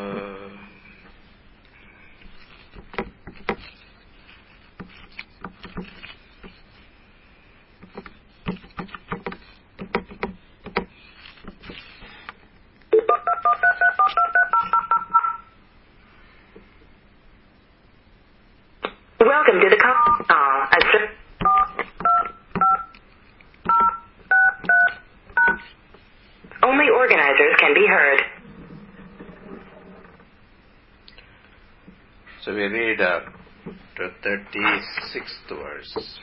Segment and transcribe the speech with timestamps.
[34.54, 36.20] 26th verse.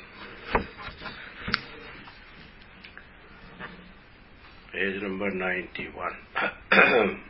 [4.73, 7.21] Page number 91.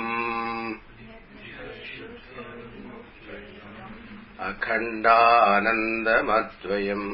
[4.48, 7.08] अखण्डानन्दमद्वयम्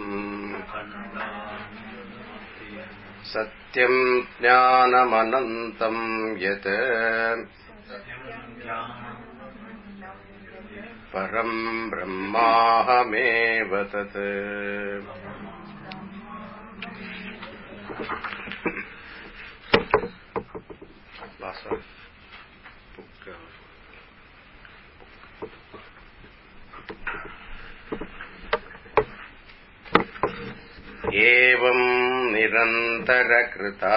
[3.32, 4.00] सत्यम्
[4.41, 6.03] ज्ञानमनन्तम्
[6.44, 6.71] यत्
[11.15, 14.17] परम् ब्रह्माहमेव तत्।
[31.15, 33.97] एवम् निरन्तरकृता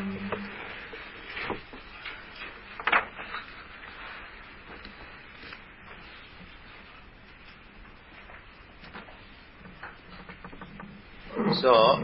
[11.33, 11.95] So,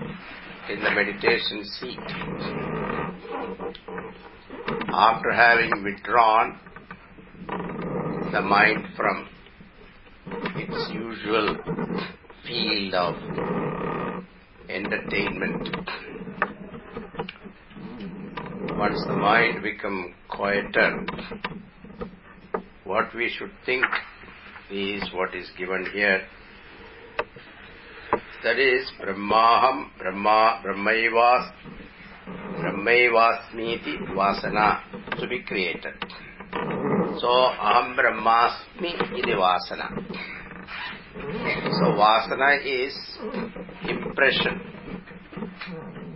[0.70, 2.00] in the meditation seat,
[4.94, 6.58] after having withdrawn
[8.32, 9.28] the mind from
[10.56, 11.58] its usual
[12.48, 13.16] field of
[14.70, 15.76] entertainment,
[18.78, 21.06] once the mind become quieter,
[22.86, 23.84] what we should think
[24.72, 26.26] is what is given here
[28.44, 31.52] That is Brahmaham, Brahma, Brahmaivas,
[32.60, 35.96] Brahmaivasmiti Vasana to be created.
[37.20, 39.90] So Aham Brahmasmi iti Vasana.
[41.80, 42.94] So Vasana is
[43.90, 44.62] impression.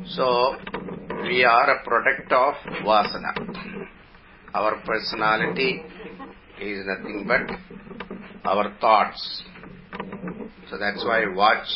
[0.05, 0.55] So
[1.23, 2.53] we are a product of
[2.85, 3.33] Vasana.
[4.53, 5.83] Our personality
[6.61, 7.49] is nothing but
[8.47, 9.43] our thoughts.
[10.69, 11.67] So that's why watch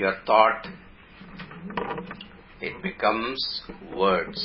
[0.00, 0.66] your thought,
[2.62, 3.60] it becomes
[3.94, 4.40] words.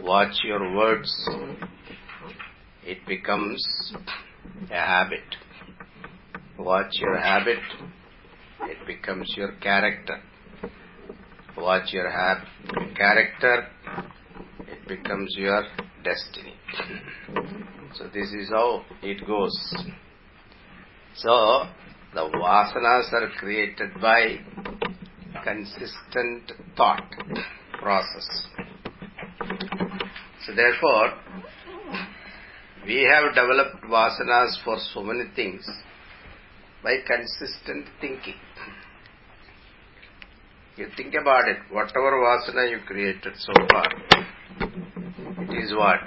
[0.00, 1.12] Watch your words,
[2.82, 3.62] it becomes
[4.70, 5.36] a habit.
[6.58, 7.58] Watch your habit,
[8.62, 10.18] it becomes your character.
[11.58, 12.48] Watch your hab-
[12.96, 13.66] character,
[14.60, 15.62] it becomes your
[16.02, 16.54] destiny.
[17.96, 19.74] So this is how it goes.
[21.16, 21.66] So
[22.14, 24.36] the vasanas are created by
[25.42, 27.10] consistent thought
[27.80, 28.46] process.
[30.46, 31.12] So therefore,
[32.86, 35.68] we have developed vasanas for so many things
[36.84, 38.34] by consistent thinking.
[40.76, 43.88] You think about it, whatever vasana you created so far,
[44.60, 45.98] it is what?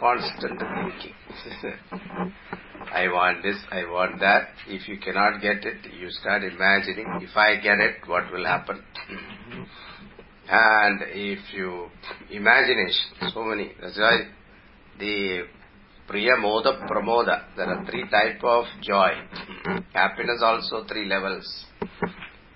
[0.00, 2.32] Constant thinking.
[2.92, 4.48] I want this, I want that.
[4.66, 8.82] If you cannot get it, you start imagining, if I get it, what will happen?
[9.10, 9.62] Mm-hmm.
[10.48, 11.88] And if you
[12.30, 14.18] imagination, so many, that's why
[14.98, 15.44] the
[16.08, 19.10] Priya Moda Pramoda, there are three type of joy.
[19.10, 19.78] Mm-hmm.
[19.94, 21.64] Happiness also three levels.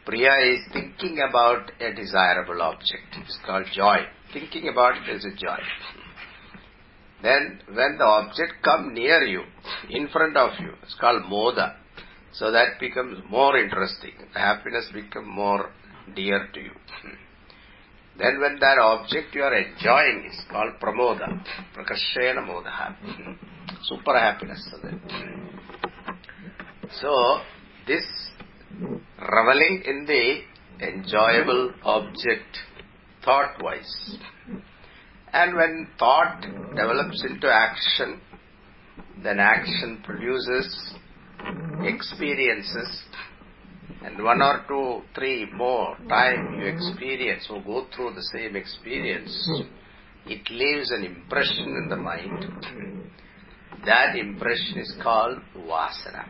[0.05, 3.17] Priya is thinking about a desirable object.
[3.23, 3.99] It's called joy.
[4.33, 5.59] Thinking about it is a joy.
[7.27, 9.43] Then when the object come near you,
[9.91, 11.75] in front of you, it's called moda.
[12.33, 14.13] So that becomes more interesting.
[14.33, 15.71] The happiness becomes more
[16.15, 16.71] dear to you.
[17.03, 17.17] Hmm.
[18.19, 21.27] Then when that object you are enjoying is called pramoda.
[21.75, 22.95] Prakarshena moda.
[22.95, 23.33] Hmm.
[23.83, 24.63] Super happiness.
[27.01, 27.41] So
[27.89, 28.05] this
[29.19, 32.59] reveling in the enjoyable object
[33.25, 34.19] thought-wise.
[35.39, 38.21] And when thought develops into action,
[39.23, 40.95] then action produces
[41.83, 43.03] experiences
[44.03, 49.51] and one or two, three more time you experience or go through the same experience,
[50.27, 53.05] it leaves an impression in the mind.
[53.85, 56.25] That impression is called vasana.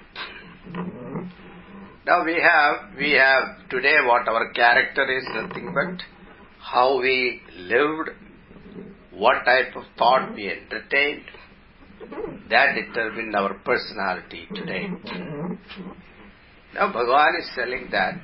[2.07, 6.05] Now we have, we have today what our character is nothing but
[6.59, 8.11] how we lived,
[9.17, 11.23] what type of thought we entertained,
[12.51, 14.89] that determined our personality today.
[16.75, 18.15] Now Bhagavan is telling that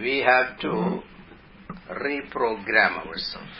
[0.00, 1.02] we have to
[1.90, 3.58] reprogram ourselves.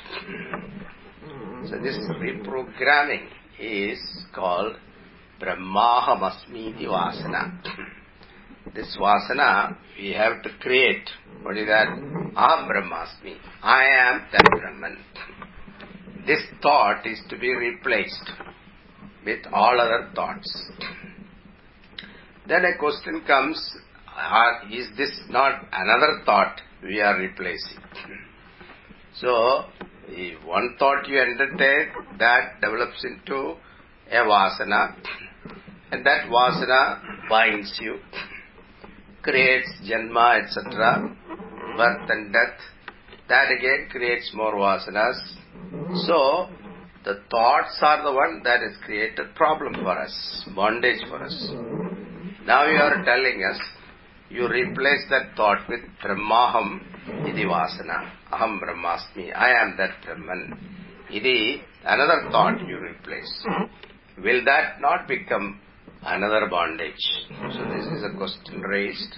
[1.68, 3.26] So this reprogramming
[3.58, 3.98] is
[4.34, 4.76] called
[5.40, 7.60] Brahmahamasmiti Vasana.
[8.74, 11.08] This Vasana we have to create.
[11.42, 11.88] What is that?
[11.88, 13.34] Aham Brahmasmi.
[13.62, 14.98] I am that Brahman.
[16.26, 18.30] This thought is to be replaced
[19.24, 20.70] with all other thoughts.
[22.46, 23.58] Then a question comes,
[24.14, 27.78] are, is this not another thought we are replacing?
[29.14, 29.64] So,
[30.44, 31.88] one thought you entertain,
[32.18, 33.56] that develops into
[34.10, 34.94] a vasana,
[35.90, 37.98] and that vasana binds you,
[39.22, 41.16] creates janma, etc.,
[41.76, 42.58] birth and death.
[43.28, 45.41] That again creates more vasanas.
[46.06, 46.48] So,
[47.04, 51.50] the thoughts are the one that has created problem for us, bondage for us.
[52.46, 53.60] Now you are telling us,
[54.30, 56.80] you replace that thought with Brahmaham
[57.26, 58.10] iti vasana.
[58.32, 59.34] Aham Brahmasmi.
[59.36, 60.58] I am that Brahman.
[61.10, 63.46] Iti another thought you replace.
[64.18, 65.60] Will that not become
[66.02, 67.04] another bondage?
[67.52, 69.14] So this is a question raised.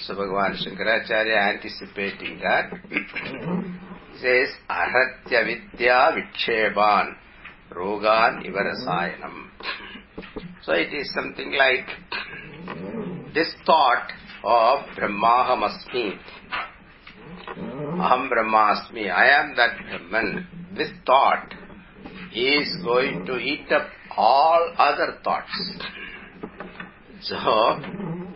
[0.00, 2.70] So Bhagavan Shankaracharya anticipating that
[4.20, 7.14] says Ahatya Vidya Viksheban
[7.74, 9.48] Rogan Ivarasayanam.
[10.62, 11.86] So it is something like
[13.34, 14.10] this thought
[14.44, 16.18] of Brahmahamasmi.
[17.56, 20.46] Aham Brahmasmi, I am that Brahman.
[20.76, 21.54] This thought
[22.34, 25.50] is going to eat up all other thoughts.
[27.22, 27.36] So,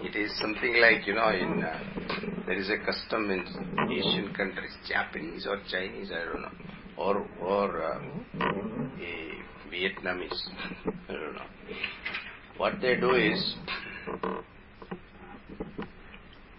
[0.03, 3.41] it is something like, you know, in, uh, there is a custom in
[3.91, 6.53] Asian countries, Japanese or Chinese, I don't know,
[6.97, 8.01] or, or uh,
[9.73, 10.49] Vietnamese,
[11.09, 11.47] I don't know.
[12.57, 13.55] What they do is,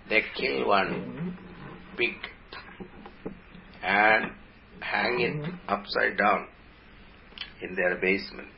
[0.09, 1.37] they kill one
[1.97, 2.13] pig
[3.83, 4.31] and
[4.81, 6.47] hang it upside down
[7.61, 8.49] in their basement.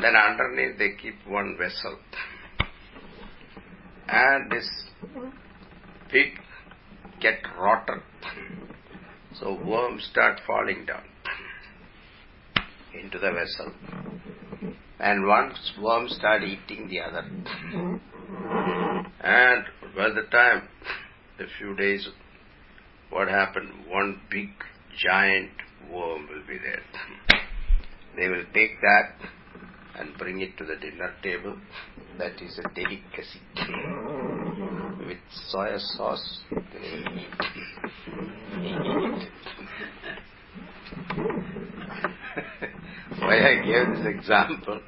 [0.00, 1.98] Then underneath they keep one vessel.
[4.12, 4.68] And this
[6.10, 6.32] pig
[7.20, 8.02] get rotten.
[9.38, 11.04] So worms start falling down
[13.00, 13.72] into the vessel.
[14.98, 17.24] And once worms start eating the other.
[19.22, 19.64] And
[19.96, 20.68] by the time,
[21.38, 22.08] a few days,
[23.10, 23.70] what happened?
[23.88, 24.48] One big
[24.98, 25.52] giant
[25.90, 26.82] worm will be there.
[28.16, 29.14] They will take that
[30.00, 31.56] and bring it to the dinner table.
[32.18, 33.40] That is a delicacy.
[35.06, 37.28] With soy sauce, they will eat.
[43.18, 44.80] Why I gave this example?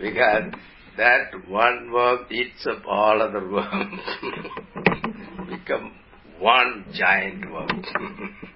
[0.00, 0.52] Because
[0.96, 4.00] that one worm eats up all other worms.
[5.48, 5.92] Become
[6.38, 8.36] one giant worm.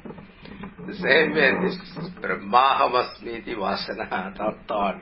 [0.95, 1.77] same way this
[2.21, 5.01] Brahmahamasmiti Vasana thought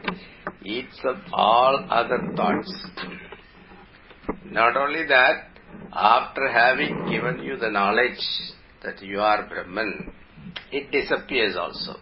[0.64, 2.72] eats up all other thoughts.
[4.44, 5.48] Not only that,
[5.92, 8.18] after having given you the knowledge
[8.82, 10.12] that you are Brahman,
[10.72, 11.94] it disappears also.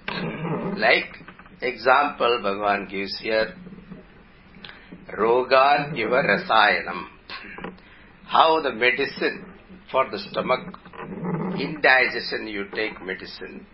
[0.76, 1.16] Like
[1.60, 3.54] example Bhagavan gives here,
[5.16, 7.06] Rogan Iva Rasayanam.
[8.24, 9.44] How the medicine
[9.90, 10.78] for the stomach,
[11.61, 13.66] indigestion you take medicine.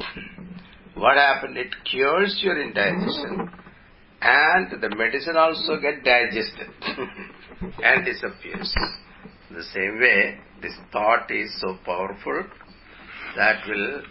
[0.95, 1.57] What happened?
[1.57, 3.51] It cures your indigestion
[4.23, 6.69] and the medicine also get digested
[7.83, 8.75] and disappears.
[9.51, 12.45] The same way, this thought is so powerful
[13.37, 14.03] that will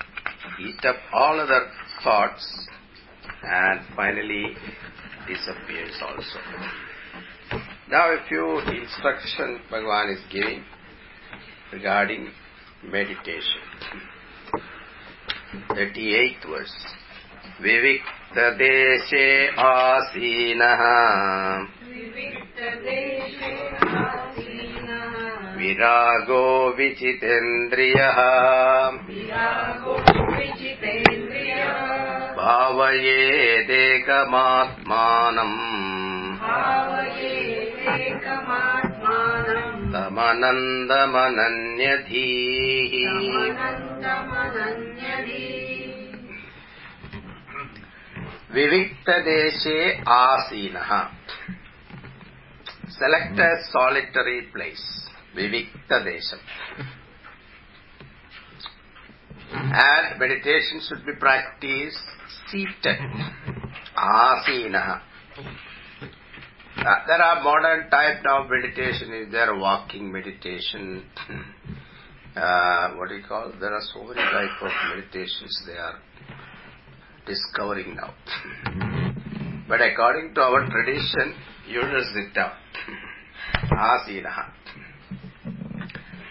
[0.62, 1.68] eat up all other
[2.04, 2.68] thoughts
[3.44, 4.56] and finally
[5.28, 6.40] disappears also.
[7.90, 10.64] Now a few instruction Bhagavan is giving
[11.72, 12.32] regarding
[12.86, 13.62] meditation.
[15.72, 17.00] 38th verse.
[17.62, 20.82] विविक्तदेशे आसीनः।
[21.90, 28.16] विविक्तदेशे आसीनः। विरागो विचितेन्द्रियः।
[30.38, 31.80] विजितेन्द्रियः
[32.36, 33.20] भावयेदेकमात्मानम्
[39.94, 40.96] तमनन्दमनन्यधीः
[48.54, 50.92] विविक्तदेशे आसीनः
[53.02, 55.08] a solitary place.
[55.36, 56.40] Viviktadesham.
[59.52, 61.98] And meditation should be practiced
[62.52, 63.00] seated.
[63.98, 65.02] Asina.
[66.80, 69.12] Uh, there are modern type now meditation.
[69.14, 71.04] Is there walking meditation?
[72.36, 73.52] Uh, what do you call?
[73.60, 76.00] There are so many type of meditations they are
[77.26, 78.14] discovering now.
[79.68, 81.34] But according to our tradition
[81.68, 82.52] you just sit down
[83.72, 84.54] asina.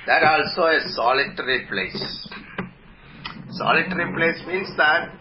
[0.07, 2.29] That also a solitary place.
[3.51, 5.13] Solitary place means that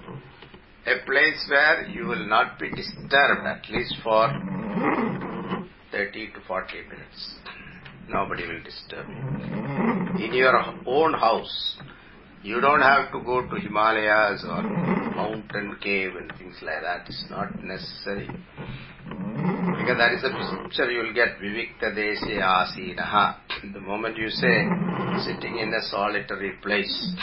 [0.86, 4.30] a place where you will not be disturbed at least for
[5.98, 7.22] 30 to 40 minutes.
[8.08, 10.26] Nobody will disturb you.
[10.26, 11.78] In your own house,
[12.44, 17.08] you don't have to go to Himalayas or mountain cave and things like that.
[17.08, 18.30] It's not necessary.
[19.80, 20.30] Because that is a
[20.64, 23.38] picture you will get Vivikta Deshe Asinaha.
[23.74, 24.68] The moment you say
[25.26, 27.16] sitting in a solitary place,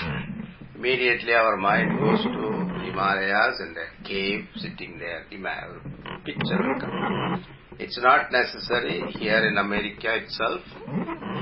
[0.75, 5.27] immediately our mind goes to Himalayas and a cave sitting there.
[5.31, 5.81] Ima-
[6.25, 7.45] Picture will come.
[7.77, 10.61] It's not necessary here in America itself,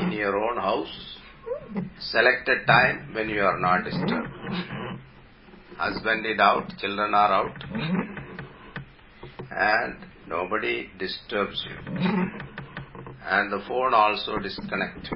[0.00, 1.18] in your own house,
[2.00, 4.32] select a time when you are not disturbed.
[5.76, 7.64] Husband is out, children are out,
[9.50, 9.96] and
[10.26, 11.76] nobody disturbs you.
[13.24, 15.10] And the phone also disconnect.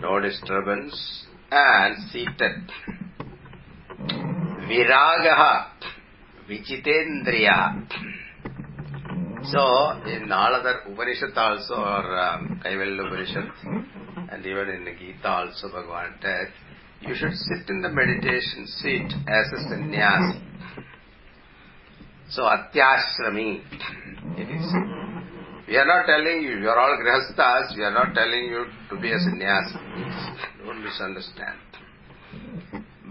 [0.00, 2.70] No disturbance and seated.
[4.68, 5.68] Viragaha,
[6.48, 7.86] Vichitendriya.
[9.52, 16.20] So, in all other Upanishad also, or um, Kaivalya and even in Gita also, Bhagavan
[16.22, 16.48] said,
[17.02, 20.40] you should sit in the meditation seat as a sannyasi.
[22.30, 23.60] So, Atyashrami,
[24.38, 24.72] it is.
[25.68, 29.00] We are not telling you, you are all grihasthas, we are not telling you to
[29.00, 29.78] be a sannyasi.
[30.64, 31.60] Don't misunderstand.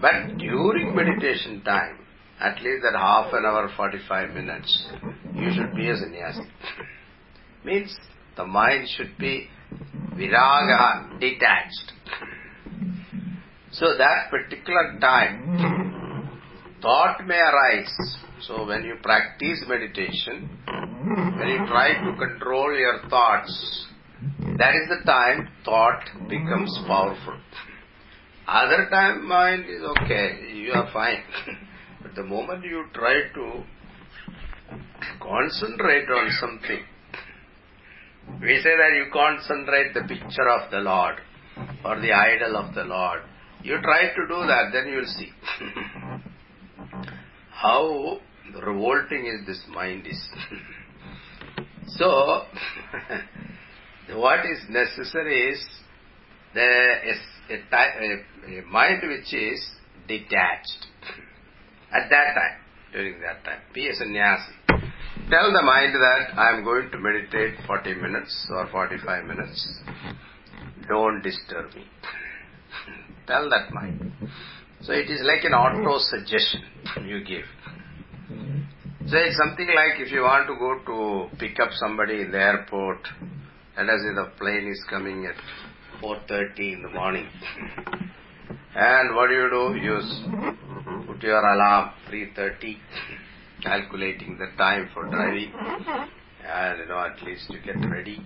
[0.00, 1.98] But during meditation time,
[2.40, 4.88] at least that half an hour, 45 minutes,
[5.44, 6.42] you should be a sannyasi.
[7.64, 7.96] Means
[8.36, 9.48] the mind should be
[10.16, 11.92] viraga, detached.
[13.72, 16.30] So that particular time,
[16.80, 17.92] thought may arise.
[18.42, 20.48] So when you practice meditation,
[21.38, 23.86] when you try to control your thoughts,
[24.58, 27.38] that is the time thought becomes powerful.
[28.46, 31.22] Other time mind is okay, you are fine.
[32.02, 33.64] but the moment you try to
[35.20, 36.84] concentrate on something,
[38.40, 41.16] we say that you concentrate the picture of the Lord
[41.84, 43.20] or the idol of the Lord.
[43.62, 45.30] You try to do that, then you will see
[47.50, 48.18] how
[48.62, 50.28] revolting is this mind is.
[51.96, 52.42] so,
[54.14, 55.66] what is necessary is
[56.54, 56.60] the,
[57.50, 59.60] a, a, a mind which is
[60.06, 60.86] detached
[61.92, 62.58] at that time,
[62.94, 63.60] during that time.
[63.74, 64.52] Be a sannyasi.
[65.28, 69.80] Tell the mind that I am going to meditate 40 minutes or 45 minutes.
[70.88, 71.84] Don't disturb me.
[73.26, 74.12] Tell that mind.
[74.82, 76.62] So it is like an auto suggestion
[77.06, 77.44] you give.
[79.06, 82.38] So it's something like if you want to go to pick up somebody in the
[82.38, 82.98] airport,
[83.76, 85.36] let us say the plane is coming at
[86.02, 87.26] 4.30 in the morning.
[88.76, 89.78] And what do you do?
[89.80, 92.76] You put your alarm 3.30,
[93.62, 95.52] calculating the time for driving.
[96.46, 98.20] And you know, at least you get ready.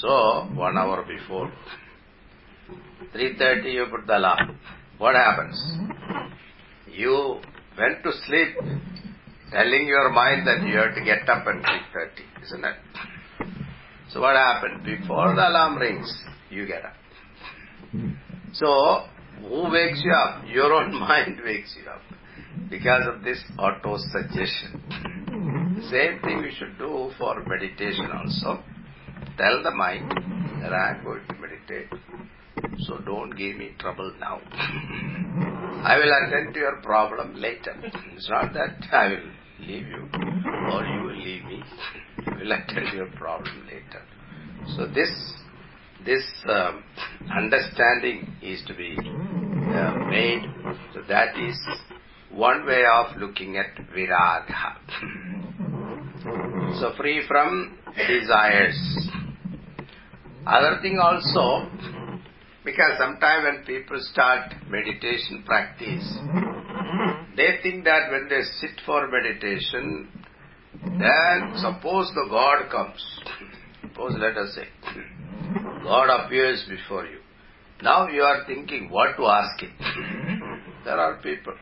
[0.00, 1.52] So, one hour before.
[3.14, 4.58] 3.30 you put the alarm.
[4.98, 5.62] What happens?
[6.90, 7.40] You
[7.78, 8.56] went to sleep
[9.50, 12.76] telling your mind that you have to get up at 3.30, isn't it?
[14.10, 14.84] So what happened?
[14.84, 16.12] Before the alarm rings,
[16.50, 16.94] you get up.
[18.52, 19.06] So,
[19.48, 20.44] who wakes you up?
[20.48, 22.02] Your own mind wakes you up
[22.70, 24.80] because of this auto suggestion.
[25.90, 28.62] Same thing we should do for meditation also.
[29.36, 30.10] Tell the mind
[30.62, 31.88] that I am going to meditate.
[32.86, 34.40] So don't give me trouble now.
[35.84, 37.74] I will attend to your problem later.
[38.14, 39.30] It's not that I will
[39.60, 40.08] leave you
[40.72, 41.62] or you will leave me.
[42.26, 44.02] I will attend to your problem later.
[44.76, 45.10] So this
[46.04, 46.84] this um,
[47.34, 50.42] understanding is to be uh, made.
[50.92, 51.58] So that is
[52.30, 54.76] one way of looking at viraga.
[56.80, 59.08] so free from desires.
[60.46, 61.70] Other thing also,
[62.64, 66.18] because sometimes when people start meditation practice,
[67.36, 70.08] they think that when they sit for meditation,
[70.82, 73.20] then suppose the God comes.
[73.82, 74.66] Suppose let us say,
[75.84, 77.18] God appears before you.
[77.82, 79.72] Now you are thinking what to ask him.
[80.84, 81.54] There are people.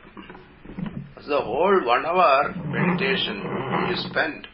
[1.26, 3.42] The whole one hour meditation
[3.88, 4.46] you spend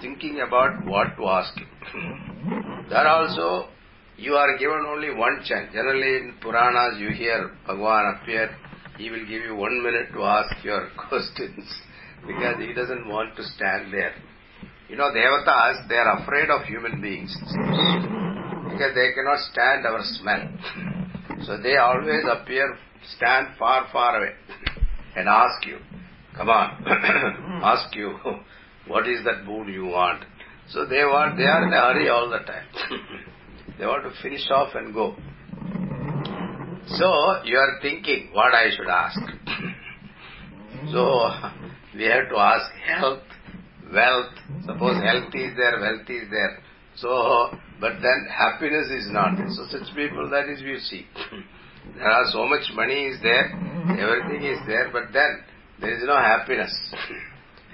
[0.00, 2.86] thinking about what to ask him.
[2.88, 3.68] There also
[4.16, 5.72] you are given only one chance.
[5.72, 8.56] Generally in Puranas you hear Bhagavan appear,
[8.98, 11.64] he will give you one minute to ask your questions
[12.26, 14.14] because he doesn't want to stand there.
[14.88, 17.36] You know, Devatas, they are afraid of human beings
[18.76, 20.48] because they cannot stand our smell.
[21.46, 22.76] So they always appear,
[23.16, 24.32] stand far, far away
[25.16, 25.78] and ask you,
[26.36, 26.84] come on,
[27.64, 28.16] ask you,
[28.86, 30.24] what is that boon you want?
[30.68, 32.66] So they want, they are in a hurry all the time.
[33.78, 35.16] they want to finish off and go.
[36.98, 39.18] So you are thinking what I should ask.
[40.92, 41.30] so
[41.96, 43.22] we have to ask health,
[43.92, 44.32] wealth.
[44.66, 46.58] Suppose health is there, wealth is there.
[46.96, 49.36] So, but then happiness is not.
[49.50, 51.06] So such people, that is we see.
[51.96, 53.52] there are so much money is there,
[53.98, 55.42] everything is there, but then
[55.80, 56.72] there is no happiness.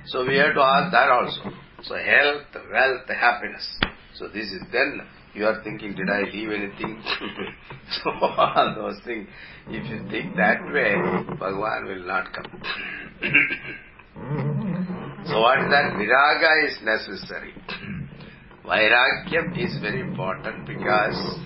[0.06, 1.56] so we have to ask that also.
[1.84, 3.66] So health, wealth, happiness.
[4.14, 5.00] So this is then
[5.34, 7.02] you are thinking, did I leave anything?
[8.02, 9.26] so all those things,
[9.68, 10.94] if you think that way,
[11.38, 12.62] Bhagavan will not come.
[15.26, 15.94] so what is that?
[15.96, 17.54] Viraga is necessary.
[18.64, 21.40] Vairagyam is very important because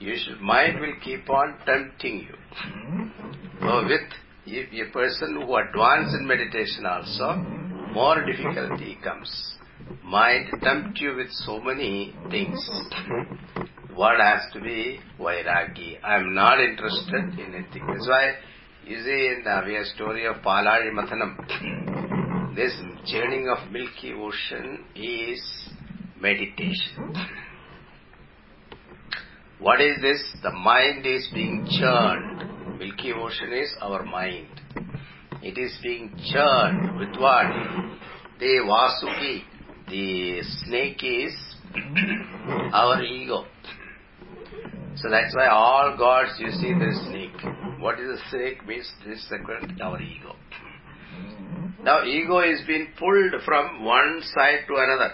[0.00, 2.34] should, mind will keep on tempting you.
[3.60, 4.00] So with
[4.46, 7.36] if a person who advances in meditation also,
[7.92, 9.30] more difficulty comes.
[10.02, 12.58] Mind tempt you with so many things.
[13.94, 15.98] What has to be Vairagi?
[16.04, 17.86] I am not interested in anything.
[17.86, 18.34] That's why
[18.84, 22.54] you see in the story of Palari Mathanam.
[22.54, 22.72] This
[23.06, 25.63] churning of milky ocean is
[26.20, 27.14] meditation.
[29.58, 30.22] What is this?
[30.42, 32.78] The mind is being churned.
[32.78, 34.48] Milky ocean is our mind.
[35.42, 37.46] It is being churned with what?
[38.38, 39.42] The Vasuki,
[39.88, 41.34] the snake is
[42.72, 43.44] our ego.
[44.96, 47.80] So that's why all gods you see the snake.
[47.80, 50.36] What is the snake means this second our ego.
[51.82, 55.12] Now ego is being pulled from one side to another.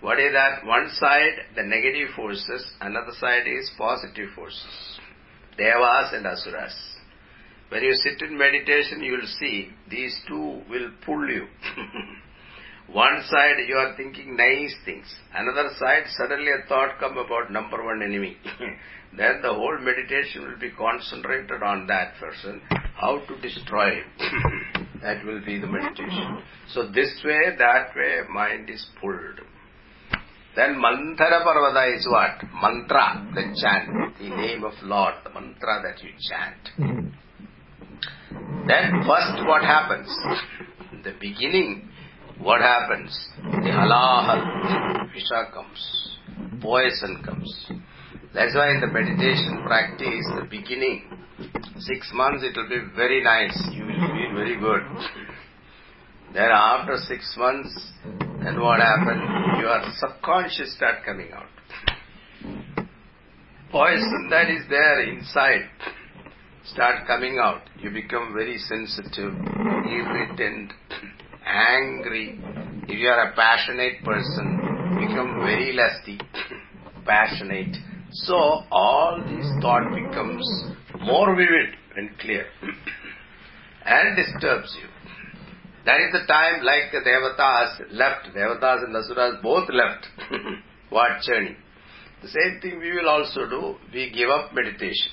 [0.00, 0.64] What is that?
[0.64, 5.00] One side the negative forces, another side is positive forces.
[5.56, 6.74] Devas and Asuras.
[7.68, 11.46] When you sit in meditation you will see these two will pull you.
[12.92, 15.04] One side you are thinking nice things.
[15.34, 18.38] Another side suddenly a thought come about number one enemy.
[19.16, 22.62] then the whole meditation will be concentrated on that person.
[22.70, 24.06] How to destroy him.
[25.02, 26.42] that will be the meditation.
[26.68, 29.40] So this way, that way, mind is pulled.
[30.58, 32.42] Then Manthara Parvata is what?
[32.60, 37.06] Mantra, the chant, the name of Lord, the mantra that you chant.
[38.66, 40.08] Then first what happens?
[40.90, 41.88] In the beginning,
[42.40, 43.16] what happens?
[43.40, 46.18] The halahal, visha comes,
[46.60, 47.70] poison comes.
[48.34, 51.08] That's why in the meditation practice, the beginning,
[51.78, 53.56] six months it will be very nice.
[53.70, 54.82] You will feel very good.
[56.34, 57.74] Then after six months,
[58.44, 59.60] then what happens?
[59.60, 61.46] Your subconscious start coming out.
[63.70, 65.68] Poison that is there inside
[66.72, 67.62] start coming out.
[67.80, 69.32] You become very sensitive,
[69.86, 70.72] irritant,
[71.44, 72.38] angry.
[72.88, 74.56] If you are a passionate person,
[75.00, 76.18] become very lusty,
[77.04, 77.76] passionate.
[78.12, 78.34] So
[78.70, 80.46] all these thought becomes
[81.00, 82.46] more vivid and clear
[83.84, 84.88] and disturbs you.
[85.88, 90.06] That is the time like the Devatas left, Devatas and Asuras both left.
[90.90, 91.56] what journey?
[92.20, 93.76] The same thing we will also do.
[93.90, 95.12] We give up meditation.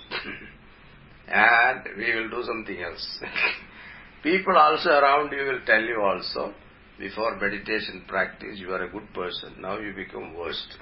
[1.30, 3.20] and we will do something else.
[4.24, 6.54] People also around you will tell you also,
[7.00, 9.54] before meditation practice, you are a good person.
[9.62, 10.76] Now you become worst.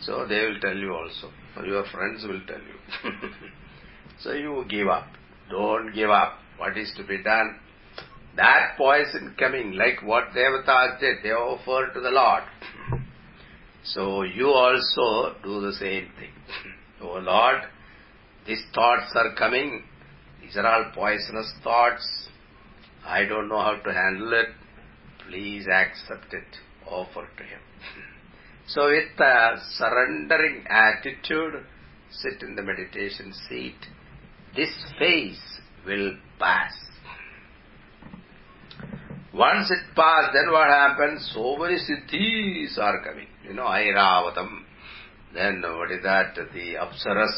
[0.00, 1.30] so they will tell you also.
[1.56, 3.30] Or your friends will tell you.
[4.18, 5.06] so you give up.
[5.48, 6.38] Don't give up.
[6.56, 7.60] What is to be done?
[8.36, 12.44] That poison coming, like what Devatas did, they offered to the Lord.
[13.82, 16.32] So you also do the same thing.
[17.02, 17.62] Oh Lord,
[18.46, 19.84] these thoughts are coming.
[20.42, 22.28] These are all poisonous thoughts.
[23.04, 24.48] I don't know how to handle it.
[25.28, 26.44] Please accept it.
[26.86, 27.60] Offer to Him.
[28.66, 31.64] So with a surrendering attitude,
[32.10, 33.76] sit in the meditation seat.
[34.54, 35.40] This phase
[35.86, 36.72] will pass.
[39.32, 41.30] Once it passed, then what happens?
[41.34, 43.28] So many siddhis are coming.
[43.44, 44.62] You know, Airavatam.
[45.32, 46.34] Then what is that?
[46.34, 47.36] The Apsaras.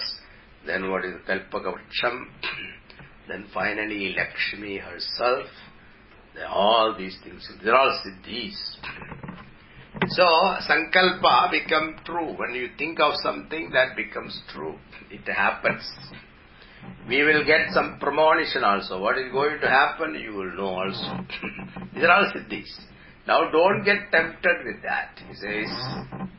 [0.66, 2.26] Then what is Kalpakavriksham.
[3.28, 5.46] then finally Lakshmi herself.
[6.48, 7.46] All these things.
[7.62, 8.57] They're all siddhis.
[10.09, 10.24] So,
[10.68, 12.35] Sankalpa become true.
[12.37, 14.78] When you think of something, that becomes true.
[15.11, 15.83] It happens.
[17.09, 19.01] We will get some premonition also.
[19.01, 21.27] What is going to happen, you will know also.
[21.95, 22.71] These are all siddhis.
[23.27, 25.18] Now don't get tempted with that.
[25.29, 25.66] He says,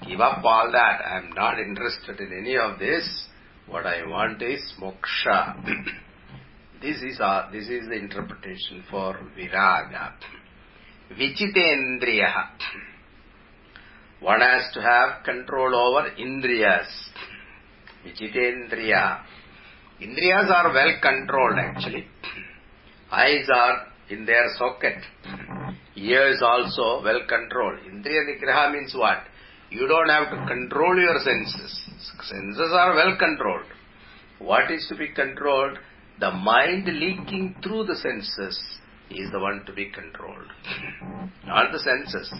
[0.07, 1.01] give up all that.
[1.05, 3.27] I am not interested in any of this.
[3.67, 5.63] What I want is moksha.
[6.81, 10.13] this is our, this is the interpretation for viraga.
[11.11, 12.47] Vichitendriya.
[14.19, 16.87] One has to have control over indriyas.
[18.05, 19.21] Vichitendriya.
[20.01, 22.05] Indriyas are well controlled actually.
[23.11, 24.97] Eyes are in their socket.
[25.95, 27.79] Ears also well controlled.
[27.89, 29.23] Indriya Nigraha means what?
[29.69, 31.89] You don't have to control your senses.
[32.21, 33.65] Senses are well controlled.
[34.39, 35.77] What is to be controlled?
[36.19, 38.59] The mind leaking through the senses
[39.15, 40.47] is the one to be controlled.
[41.45, 42.33] Not the senses.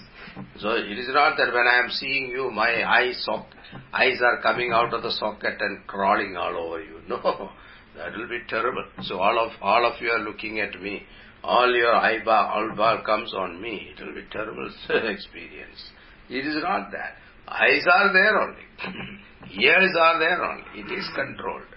[0.60, 3.48] So it is not that when I am seeing you, my eye sock,
[3.94, 7.00] eyes are coming out of the socket and crawling all over you.
[7.10, 7.52] No,
[7.98, 8.86] that will be terrible.
[9.04, 11.04] So all of all of you are looking at me.
[11.44, 13.94] All your eyeball, eyeball comes on me.
[13.96, 15.92] It will be terrible experience.
[16.30, 17.18] It is not that.
[17.48, 19.14] Eyes are there only.
[19.60, 20.64] Ears are there only.
[20.76, 21.68] It is controlled.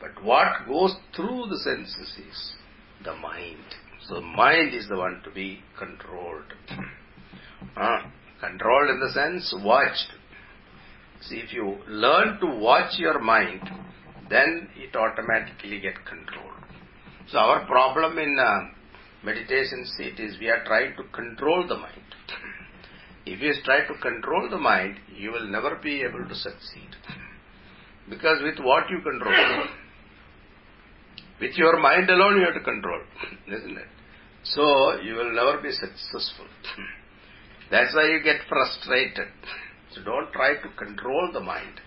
[0.00, 2.52] But what goes through the senses is
[3.04, 3.56] the mind.
[4.08, 6.52] So mind is the one to be controlled.
[7.76, 7.98] Uh,
[8.40, 10.08] controlled in the sense watched.
[11.20, 13.62] See, if you learn to watch your mind,
[14.28, 16.48] then it automatically get controlled.
[17.30, 22.02] So our problem in uh, meditation seat is we are trying to control the mind.
[23.24, 26.90] If you try to control the mind, you will never be able to succeed.
[28.10, 29.66] Because with what you control?
[31.42, 33.00] With your mind alone you have to control,
[33.48, 33.88] isn't it?
[34.44, 36.46] So you will never be successful.
[37.70, 39.26] That's why you get frustrated.
[39.90, 41.80] So don't try to control the mind.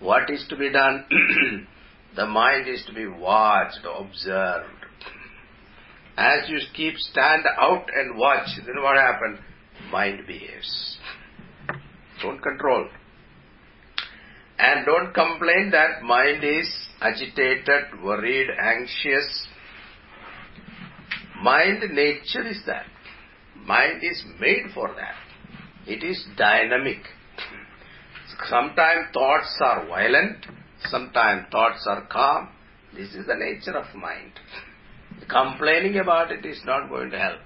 [0.00, 1.04] what is to be done?
[2.16, 4.86] the mind is to be watched, observed.
[6.16, 9.38] As you keep stand out and watch, then what happens?
[9.92, 10.98] Mind behaves.
[12.22, 12.88] Don't control.
[14.58, 16.68] And don't complain that mind is
[17.00, 19.46] agitated, worried, anxious.
[21.42, 22.86] Mind nature is that.
[23.66, 25.14] Mind is made for that.
[25.86, 26.98] It is dynamic.
[28.48, 30.46] Sometimes thoughts are violent,
[30.84, 32.48] sometimes thoughts are calm.
[32.94, 34.32] This is the nature of mind.
[35.28, 37.40] Complaining about it is not going to help.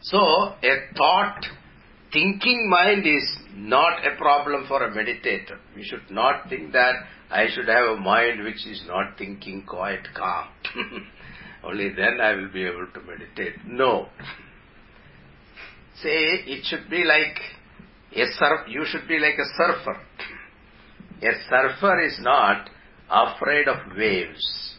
[0.00, 1.44] So, a thought,
[2.12, 5.58] thinking mind is not a problem for a meditator.
[5.76, 6.94] We should not think that
[7.30, 10.48] I should have a mind which is not thinking quite calm.
[11.64, 13.54] Only then I will be able to meditate.
[13.66, 14.08] No.
[16.02, 17.38] Say, it should be like
[18.14, 20.00] a surf, you should be like a surfer.
[21.20, 22.70] A surfer is not
[23.10, 24.76] afraid of waves.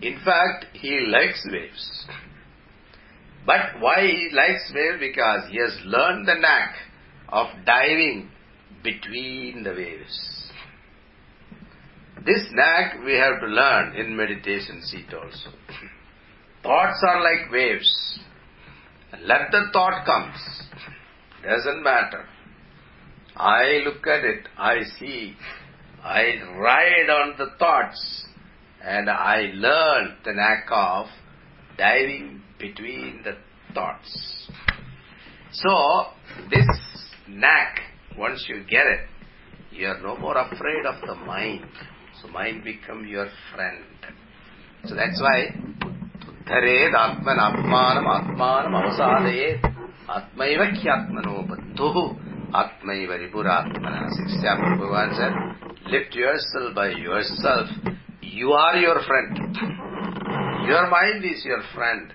[0.00, 2.06] In fact, he likes waves.
[3.44, 4.98] But why he likes waves?
[5.00, 6.74] Because he has learned the knack
[7.28, 8.30] of diving
[8.82, 10.50] between the waves.
[12.24, 15.56] This knack we have to learn in meditation seat also.
[16.62, 18.20] Thoughts are like waves.
[19.24, 20.36] Let the thought comes.
[21.42, 22.24] Doesn't matter.
[23.36, 25.34] I look at it, I see,
[26.04, 28.24] I ride on the thoughts,
[28.84, 31.06] and I learn the knack of
[31.78, 33.34] diving between the
[33.74, 34.48] thoughts.
[35.50, 36.14] So,
[36.48, 36.66] this
[37.28, 37.80] knack,
[38.16, 39.00] once you get it,
[39.72, 41.64] you are no more afraid of the mind.
[42.20, 43.84] So mind become your friend.
[44.84, 45.54] So that's why
[46.46, 49.60] uttared atman atmanam atmanam avasadayet
[50.16, 52.16] atmaiva kyatmano bandhu
[52.52, 54.08] atmaiva ripuratmana.
[54.16, 55.34] Sixth Bhagavan said,
[55.90, 57.68] lift yourself by yourself.
[58.20, 59.56] You are your friend.
[60.66, 62.12] Your mind is your friend.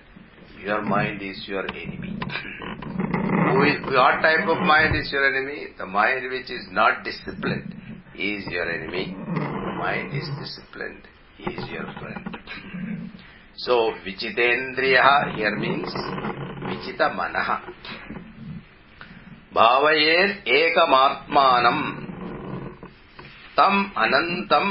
[0.64, 2.18] Your mind is your enemy.
[3.52, 5.68] Who is, what type of mind is your enemy?
[5.78, 7.74] The mind which is not disciplined
[8.14, 9.16] is your enemy.
[9.16, 11.02] The mind is disciplined
[11.38, 12.36] is your friend.
[13.56, 15.92] So, Vichitendriya here means
[16.68, 17.60] Vichita Manaha.
[19.54, 22.08] Bhavayet ekamatmanam
[23.56, 24.66] tam anantam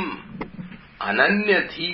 [1.02, 1.91] ananyati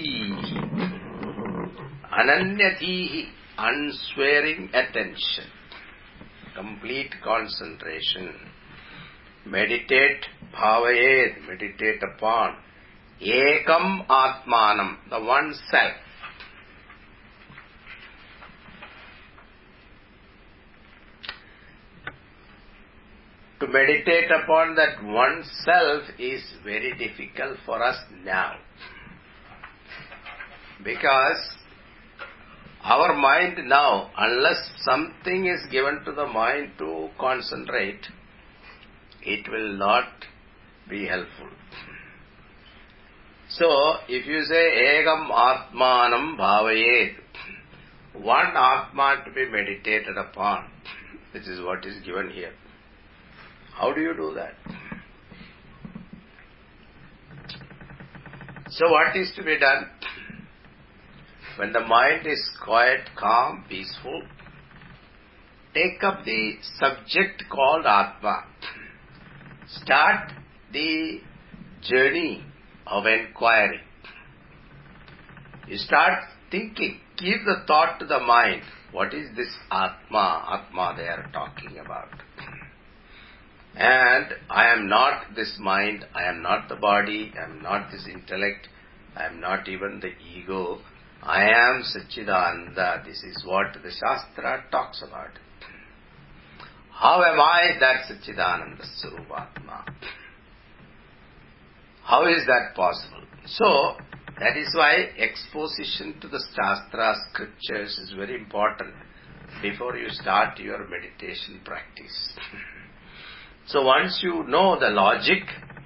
[2.11, 3.25] ananyati
[3.57, 5.45] unswearing attention
[6.55, 8.33] complete concentration.
[9.45, 12.55] Meditate bhavayet meditate upon
[13.21, 15.93] ekam atmanam the one self.
[23.59, 28.55] To meditate upon that one self is very difficult for us now.
[30.83, 31.55] Because
[32.83, 38.01] our mind now, unless something is given to the mind to concentrate,
[39.21, 40.09] it will not
[40.89, 41.49] be helpful.
[43.49, 47.15] So, if you say Egam Atmanam Bhavayet,
[48.21, 50.67] one Atman to be meditated upon,
[51.31, 52.53] which is what is given here.
[53.75, 54.55] How do you do that?
[58.69, 59.87] So, what is to be done?
[61.57, 64.23] When the mind is quiet, calm, peaceful,
[65.73, 68.45] take up the subject called Atma.
[69.67, 70.31] Start
[70.71, 71.19] the
[71.83, 72.43] journey
[72.87, 73.81] of inquiry.
[75.67, 78.63] You start thinking, give the thought to the mind.
[78.91, 82.09] What is this Atma, Atma they are talking about?
[83.75, 88.07] And I am not this mind, I am not the body, I am not this
[88.11, 88.67] intellect,
[89.15, 90.79] I am not even the ego.
[91.25, 93.05] I am Satchidananda.
[93.05, 95.29] This is what the Shastra talks about.
[96.91, 99.85] How am I that Satchidananda Surupatma?
[102.03, 103.23] How is that possible?
[103.45, 103.95] So,
[104.37, 108.93] that is why exposition to the Shastra scriptures is very important
[109.61, 112.33] before you start your meditation practice.
[113.67, 115.43] so once you know the logic,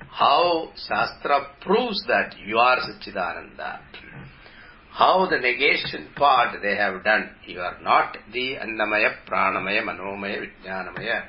[0.10, 3.82] how Shastra proves that you are Satchidananda,
[4.98, 7.30] how the negation part they have done.
[7.46, 11.24] You are not the Annamaya, Pranamaya, Manomaya, Vijnanamaya,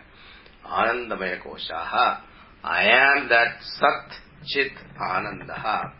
[0.67, 2.23] Anandamaya Koshaha.
[2.65, 5.93] I am that Sat Chit Anandaha.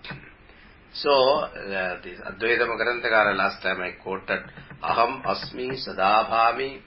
[0.95, 4.41] So, uh, this Advaita Makarantagara last time I quoted,
[4.83, 6.81] Aham Asmi Sadabhami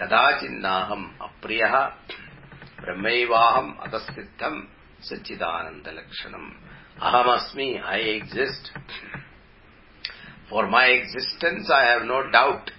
[0.00, 1.92] Kadachinnaham Apriyaha
[2.80, 4.66] Brahmaivaham Adastitham
[5.02, 6.52] Satchidananda Lakshanam.
[7.02, 8.70] Ahamasmi, I exist.
[10.52, 12.70] For my existence I have no doubt.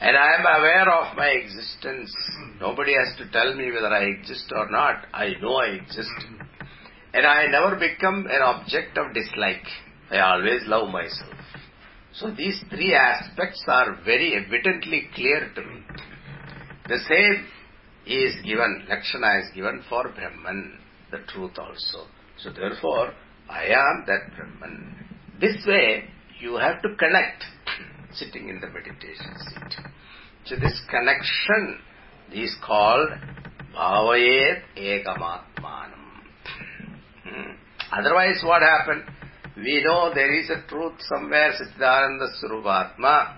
[0.00, 2.12] And I am aware of my existence.
[2.60, 5.06] Nobody has to tell me whether I exist or not.
[5.14, 6.10] I know I exist.
[7.12, 9.62] And I never become an object of dislike.
[10.10, 11.38] I always love myself.
[12.12, 15.80] So these three aspects are very evidently clear to me.
[16.88, 17.46] The same
[18.04, 20.80] is given, Lakshana is given for Brahman,
[21.12, 22.08] the truth also.
[22.38, 23.14] So therefore,
[23.48, 25.06] I am that Brahman.
[25.40, 26.08] This way,
[26.44, 27.42] you have to connect,
[28.12, 29.84] sitting in the meditation seat.
[30.44, 31.78] So this connection
[32.32, 33.08] is called
[33.74, 36.04] Bhavayet Ekamatmanam.
[37.24, 37.52] Hmm.
[37.92, 39.04] Otherwise, what happened?
[39.56, 43.36] We know there is a truth somewhere, Siddharanda Suruvatma,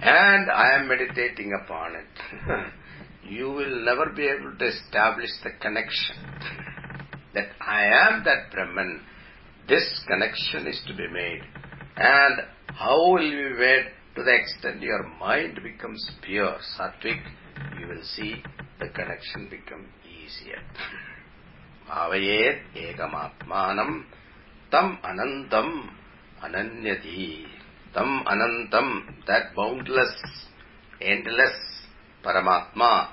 [0.00, 2.72] and I am meditating upon it.
[3.28, 6.16] you will never be able to establish the connection
[7.34, 9.02] that I am that Brahman.
[9.68, 11.42] This connection is to be made.
[11.98, 13.82] And how will you be?
[14.14, 17.20] To the extent your mind becomes pure, sattvic,
[17.80, 18.42] you will see
[18.78, 20.62] the connection become easier.
[21.90, 24.04] Bhavayet ekamatmanam
[24.70, 25.88] tam anantam
[26.42, 27.46] ananyati.
[27.94, 30.14] Tam anantam, that boundless,
[31.00, 31.78] endless
[32.24, 33.08] Paramatma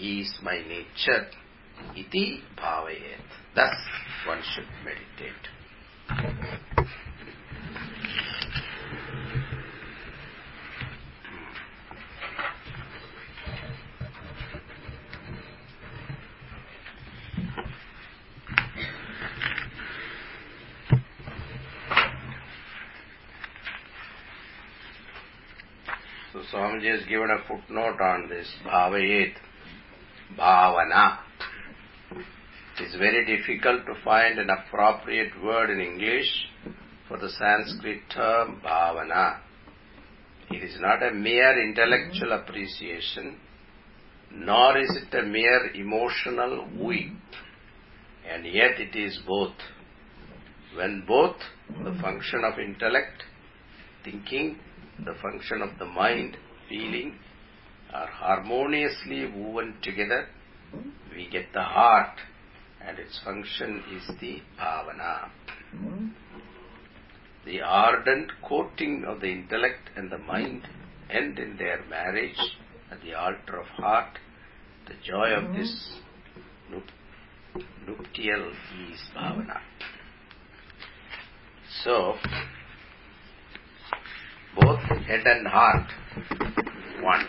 [0.00, 1.26] is my nature.
[1.94, 3.20] Iti bhavayet.
[3.54, 3.74] Thus
[4.26, 6.64] one should meditate.
[26.36, 29.32] So Swamiji has given a footnote on this bhavayet,
[30.38, 31.16] bhavana.
[32.78, 36.28] It is very difficult to find an appropriate word in English
[37.08, 39.38] for the Sanskrit term bhavana.
[40.50, 43.38] It is not a mere intellectual appreciation,
[44.30, 47.18] nor is it a mere emotional wooing,
[48.30, 49.54] and yet it is both.
[50.74, 51.36] When both
[51.82, 53.22] the function of intellect,
[54.04, 54.58] thinking,
[55.04, 56.36] the function of the mind,
[56.68, 57.14] feeling,
[57.92, 60.26] are harmoniously woven together,
[61.14, 62.18] we get the heart,
[62.86, 65.30] and its function is the bhavana.
[67.44, 70.62] The ardent courting of the intellect and the mind
[71.10, 72.36] end in their marriage
[72.90, 74.18] at the altar of heart.
[74.86, 76.00] The joy of this
[76.70, 78.50] nup- nuptial
[78.90, 79.60] is bhavana.
[81.84, 82.14] So,
[84.56, 85.88] both head and heart,
[87.02, 87.26] one.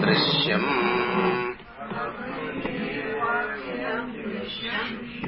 [0.00, 0.68] दृश्यम्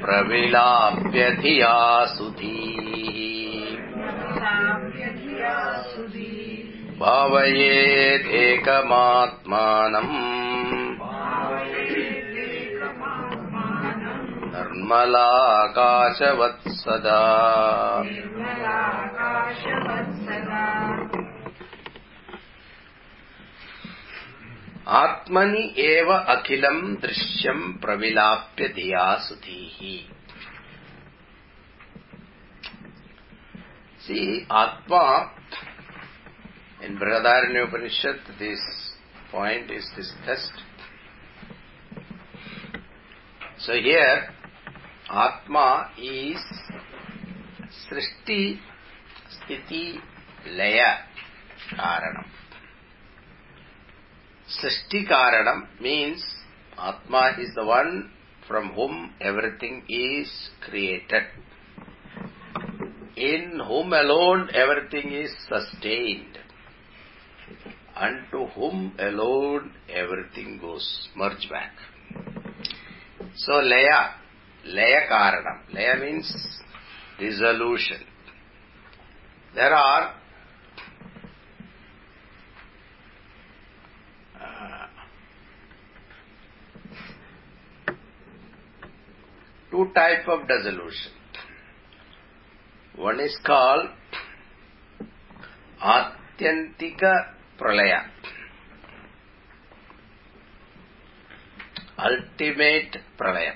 [0.01, 1.75] प्रविलाप्य धिया
[2.15, 2.85] सुधीः
[6.99, 8.35] भावयेदेकमात्मानम्
[14.53, 15.51] निर्मलाकाशवत्सदा।
[24.87, 30.15] आत्मनि एव अखिलम् दृश्यम् प्रविलाप्य धिया सुधीः
[34.05, 35.03] See, Atma,
[36.85, 38.59] in Brihadaranya Upanishad, this
[39.31, 40.61] point is discussed.
[43.57, 44.29] So here,
[45.09, 46.37] Atma is
[47.89, 48.59] Srishti,
[49.33, 49.95] Sthiti,
[50.51, 50.97] Laya,
[51.73, 52.25] Karanam.
[54.47, 56.23] Srishti Karanam means
[56.77, 58.11] Atma is the one
[58.47, 60.29] from whom everything is
[60.69, 61.23] created.
[63.17, 66.37] In whom alone everything is sustained.
[67.95, 71.71] Unto whom alone everything goes, merge back.
[73.35, 74.09] So Laya,
[74.65, 75.73] Laya Karanam.
[75.73, 76.29] Laya means
[77.17, 78.01] dissolution.
[79.53, 80.13] There are
[84.41, 84.87] uh,
[89.71, 91.11] two type of dissolution.
[92.97, 93.87] One is called
[95.81, 98.01] Atyantika Pralaya.
[101.97, 103.53] Ultimate Pralaya.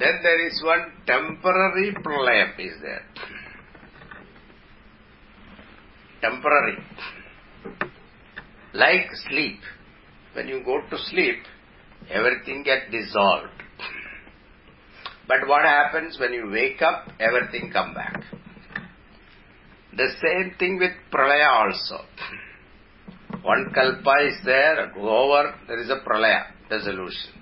[0.00, 3.04] Then there is one temporary pralayam is there.
[6.22, 6.78] Temporary.
[8.72, 9.60] Like sleep.
[10.32, 11.42] When you go to sleep,
[12.10, 13.50] everything gets dissolved.
[15.28, 18.22] But what happens when you wake up, everything come back.
[20.00, 21.98] The same thing with pralaya also.
[23.42, 27.32] One kalpa is there, over, there is a pralaya, dissolution.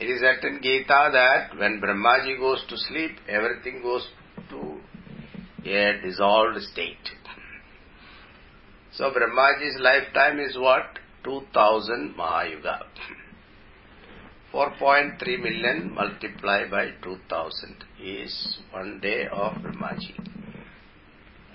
[0.00, 4.08] It is said in Gita that when Brahmaji goes to sleep, everything goes
[4.50, 4.80] to
[5.70, 7.10] a dissolved state.
[8.94, 10.98] So Brahmaji's lifetime is what?
[11.22, 12.80] 2000 Mahayuga.
[14.52, 20.41] 4.3 million multiplied by 2000 is one day of Brahmaji.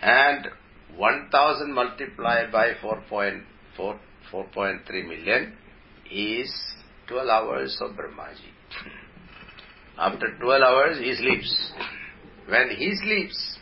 [0.01, 0.47] And
[0.95, 3.43] 1000 multiplied by 4.4,
[4.31, 5.53] 4.3 million
[6.11, 6.53] is
[7.07, 8.51] 12 hours of Brahmaji.
[9.97, 11.71] After 12 hours he sleeps.
[12.47, 13.57] When he sleeps,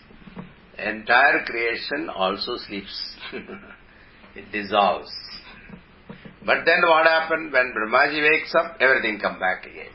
[0.78, 3.16] entire creation also sleeps.
[4.36, 5.12] it dissolves.
[6.46, 9.92] But then what happened when Brahmaji wakes up, everything come back again.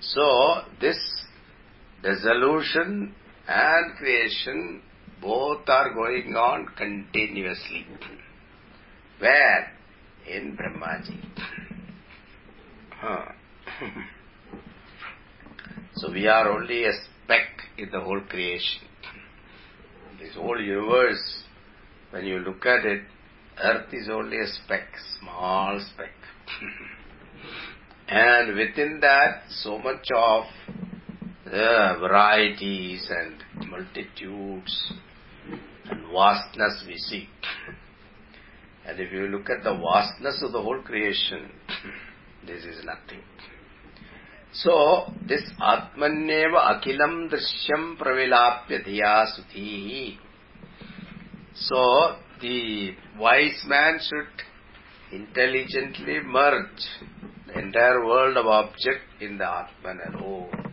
[0.00, 0.98] So this
[2.02, 3.14] dissolution
[3.48, 4.82] and creation
[5.20, 7.86] both are going on continuously.
[9.18, 9.72] Where?
[10.28, 11.18] In Brahmaji.
[15.94, 17.46] So we are only a speck
[17.78, 18.80] in the whole creation.
[20.18, 21.44] This whole universe,
[22.10, 23.02] when you look at it,
[23.62, 24.88] Earth is only a speck,
[25.20, 26.10] small speck.
[28.08, 30.44] and within that, so much of
[31.46, 34.92] uh, varieties and multitudes
[35.90, 37.28] and vastness we see.
[38.86, 41.50] And if you look at the vastness of the whole creation,
[42.46, 43.22] this is nothing.
[44.54, 50.16] So, this Atmanyeva Akilam Drishyam Pravilapya Dhiya Sutihi.
[51.54, 56.66] So, the wise man should intelligently merge
[57.46, 60.71] the entire world of object in the Atman alone.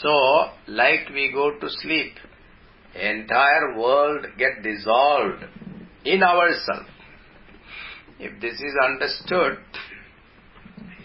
[0.00, 2.12] So, like we go to sleep,
[2.94, 5.44] entire world get dissolved
[6.04, 6.88] in ourselves.
[8.20, 9.58] If this is understood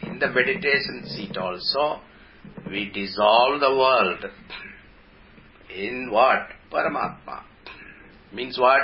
[0.03, 2.01] in the meditation seat also,
[2.69, 4.25] we dissolve the world
[5.75, 6.49] in what?
[6.71, 7.43] Paramatma.
[8.31, 8.81] Means what?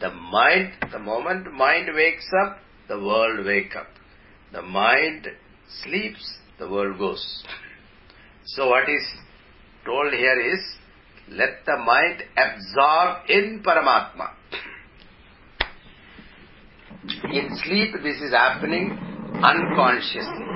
[0.00, 2.58] The mind, the moment mind wakes up,
[2.88, 3.88] the world wake up.
[4.52, 5.28] The mind
[5.82, 7.44] sleeps, the world goes.
[8.44, 9.02] So what is
[9.88, 10.62] told here is,
[11.30, 14.28] let the mind absorb in Paramatma.
[17.32, 18.98] In sleep, this is happening
[19.42, 20.46] unconsciously.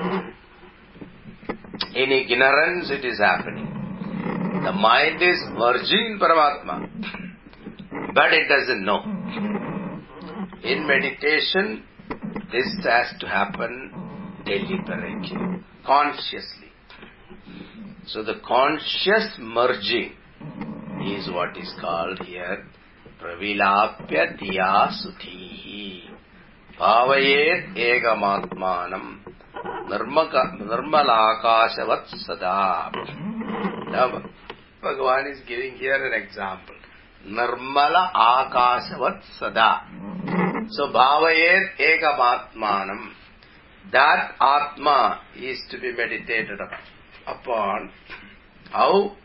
[1.95, 3.69] In ignorance, it is happening.
[4.63, 6.75] The mind is merging in Paramatma,
[8.13, 9.01] but it doesn't know.
[10.63, 11.83] In meditation,
[12.51, 13.91] this has to happen
[14.45, 16.62] deliberately, consciously.
[18.05, 20.13] So the conscious merging
[21.05, 22.65] is what is called here
[23.23, 26.03] pravilapya diya sutihi.
[26.77, 29.19] Bhavayet ekamatmanam
[29.87, 32.91] nirmalakashavat sada.
[33.91, 34.21] Now,
[34.83, 36.75] Bhagavan is giving here an example.
[37.25, 39.87] Nirmala akashavat sada.
[40.71, 43.13] So, bhavayet ekamatmanam.
[43.91, 46.79] That Atma is to be meditated upon.
[47.27, 47.91] Upon
[48.71, 49.15] how?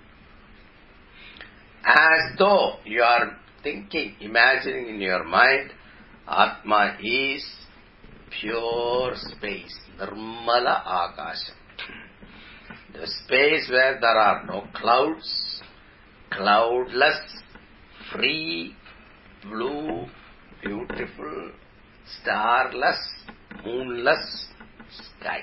[1.84, 5.72] As though you are thinking, imagining in your mind,
[6.28, 7.44] Atma is
[8.40, 11.52] pure space, Nirmala Akasha.
[12.92, 15.62] The space where there are no clouds,
[16.30, 17.20] cloudless,
[18.12, 18.74] free,
[19.42, 20.06] blue,
[20.62, 21.52] beautiful,
[22.20, 22.98] starless,
[23.64, 24.46] moonless
[25.20, 25.42] sky.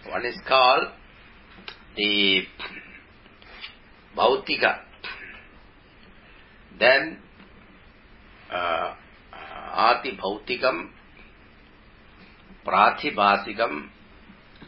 [0.10, 0.88] One is called
[1.98, 2.44] the
[4.18, 4.80] Bhautika.
[6.80, 7.20] Then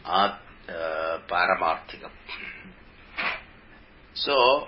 [0.04, 2.10] At, uh, Paramarthikam.
[4.14, 4.66] So,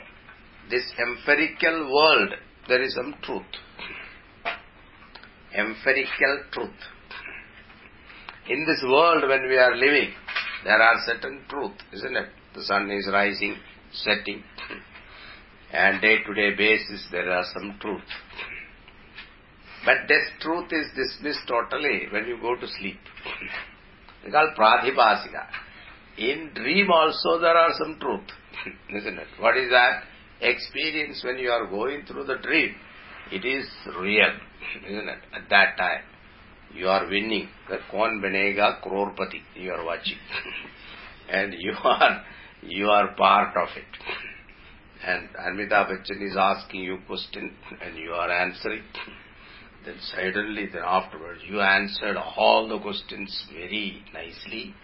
[0.70, 2.34] this empirical world,
[2.68, 3.42] there is some truth.
[5.54, 6.80] Empirical truth.
[8.48, 10.12] In this world when we are living,
[10.64, 12.28] there are certain truth, isn't it?
[12.54, 13.56] The sun is rising,
[13.92, 14.42] setting,
[15.72, 18.02] and day to day basis there are some truth.
[19.84, 22.98] But this truth is dismissed totally when you go to sleep.
[24.22, 25.46] It's called pratibhasika.
[26.18, 28.28] In dream also there are some truth,
[28.96, 29.28] isn't it?
[29.38, 30.02] What is that?
[30.42, 32.74] Experience when you are going through the dream.
[33.32, 33.66] It is
[33.98, 34.32] real,
[34.86, 35.18] isn't it?
[35.34, 36.02] At that time,
[36.74, 37.48] you are winning.
[37.68, 40.18] The Kaun Banega Crorepati, you are watching.
[41.30, 42.22] and you are,
[42.62, 43.84] you are part of it.
[45.06, 48.82] And Amitabh Bachchan is asking you question and you are answering.
[49.84, 54.74] Then suddenly, then afterwards, you answered all the questions very nicely,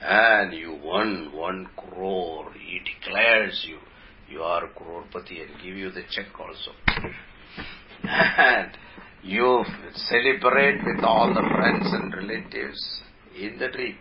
[0.00, 2.52] and you won one crore.
[2.54, 3.78] He declares you,
[4.28, 6.72] you are crorepati and give you the check also.
[8.02, 8.72] and
[9.22, 13.02] you celebrate with all the friends and relatives
[13.38, 13.96] in the dream.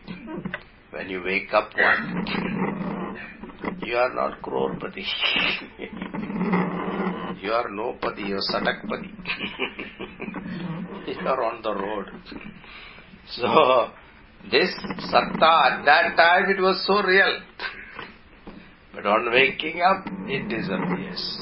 [0.92, 2.26] When you wake up one,
[3.84, 5.06] you are not crorepati.
[7.42, 8.42] you are no pati, you are
[10.50, 11.22] sadakpati.
[11.22, 12.08] you are on the road.
[13.32, 13.92] So,
[14.52, 14.74] this
[15.12, 17.42] satta at that time it was so real.
[18.94, 21.40] But on waking up, it disappears.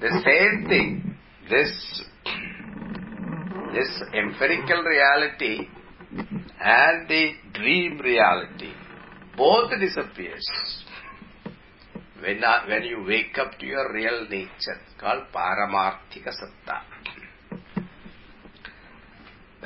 [0.00, 1.16] The same thing,
[1.48, 2.02] this,
[3.72, 5.68] this empirical reality
[6.60, 8.72] and the dream reality,
[9.36, 10.46] both disappears.
[12.20, 16.82] When, uh, when you wake up to your real nature, called Paramarthika Satta.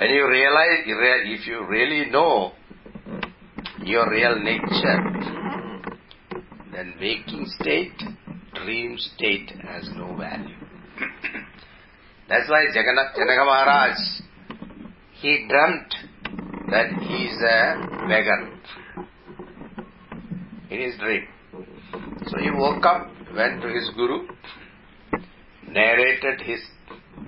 [0.02, 2.50] When you realize, if you really know
[3.84, 4.98] your real nature,
[6.72, 8.02] then waking state,
[8.52, 10.56] dream state has no value.
[12.28, 13.96] That's why Jagannath Janaka Maharaj,
[15.20, 15.94] he dreamt
[16.72, 18.50] that he is a beggar
[20.68, 21.28] in his dream.
[22.26, 24.26] So he woke up, went to his guru,
[25.68, 26.60] narrated his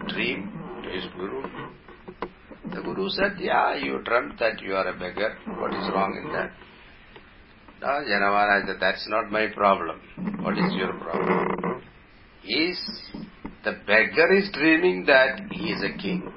[0.09, 0.51] dream
[0.83, 1.34] to his guru.
[2.95, 5.37] Guru said, Yeah, you dreamt that you are a beggar.
[5.59, 6.53] What is wrong in that?
[7.83, 10.01] Ah, no, Janamaraj said, That's not my problem.
[10.41, 11.83] What is your problem?
[12.45, 12.81] Is
[13.65, 16.31] the beggar is dreaming that he is a king,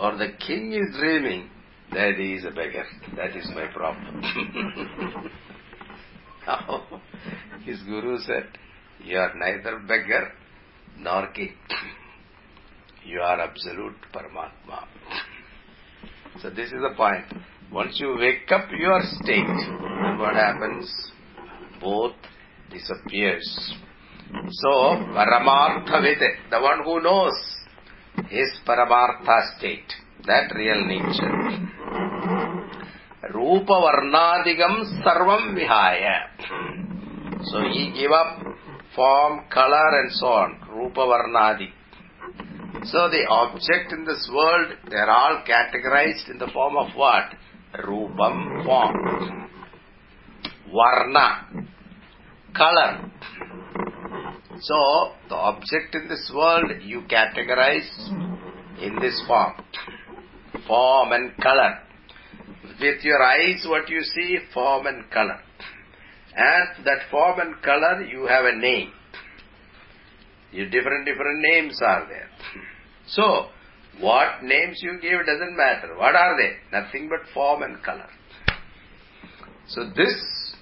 [0.00, 1.48] or the king is dreaming
[1.92, 2.86] that he is a beggar.
[3.16, 4.20] That is my problem.
[6.46, 7.02] now,
[7.64, 8.48] his guru said,
[9.04, 10.32] You are neither beggar
[10.98, 11.54] nor king.
[13.04, 14.86] You are absolute Paramatma.
[16.42, 17.24] So this is the point.
[17.72, 19.46] Once you wake up your state,
[20.18, 20.90] what happens?
[21.80, 22.14] Both
[22.70, 23.74] disappears.
[24.50, 24.68] So,
[25.14, 27.34] Paramartha Vede, the one who knows
[28.28, 29.92] his Paramartha state,
[30.26, 31.70] that real nature.
[33.32, 36.28] Rupa Varnadikam Sarvam Vihaya.
[37.44, 38.38] So he gave up
[38.94, 40.58] form, color and so on.
[40.74, 41.68] Rupa Varnadi.
[42.86, 47.24] So the object in this world, they are all categorized in the form of what?
[47.82, 49.50] Rupam, form.
[50.70, 51.66] Varna,
[52.54, 53.10] color.
[54.60, 57.88] So the object in this world you categorize
[58.82, 59.54] in this form.
[60.66, 61.78] Form and color.
[62.80, 65.40] With your eyes what you see, form and color.
[66.36, 68.92] And that form and color you have a name.
[70.52, 72.30] You different different names are there.
[73.06, 73.48] So,
[74.00, 75.96] what names you give doesn't matter.
[75.96, 76.56] What are they?
[76.76, 78.08] Nothing but form and color.
[79.68, 80.54] So this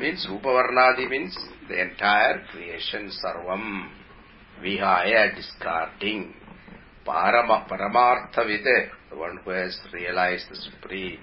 [0.00, 1.36] means Rupavarnadi means
[1.68, 3.88] the entire creation, Sarvam,
[4.62, 6.34] Vihaya, discarding,
[7.06, 11.18] Parama, Paramarthavite, the one who has realized the Supreme,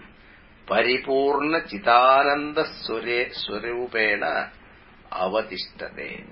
[0.70, 4.50] Paripurna Chitananda Sure, Surupena
[5.12, 6.24] Avatistate,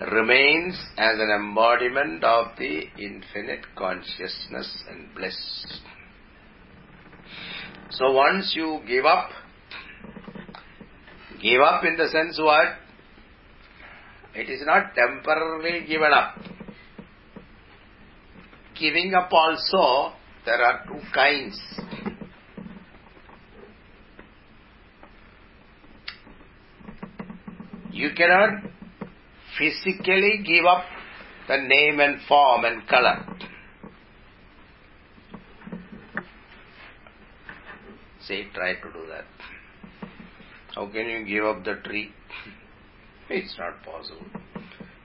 [0.00, 5.36] remains as an embodiment of the infinite consciousness and bliss.
[7.90, 9.30] So once you give up,
[11.42, 12.68] give up in the sense what?
[14.34, 16.36] It is not temporarily given up.
[18.78, 21.60] Giving up also, there are two kinds.
[27.90, 28.62] You cannot
[29.58, 30.84] physically give up
[31.48, 33.24] the name and form and color.
[38.26, 39.24] Say, try to do that.
[40.74, 42.10] How can you give up the tree?
[43.30, 44.24] It's not possible.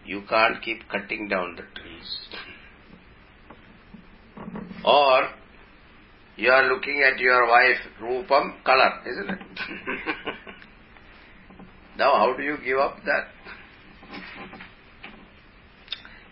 [0.05, 2.19] You can't keep cutting down the trees.
[4.85, 5.27] Or
[6.35, 9.39] you are looking at your wife, Rupam, color, isn't it?
[11.97, 13.27] now how do you give up that?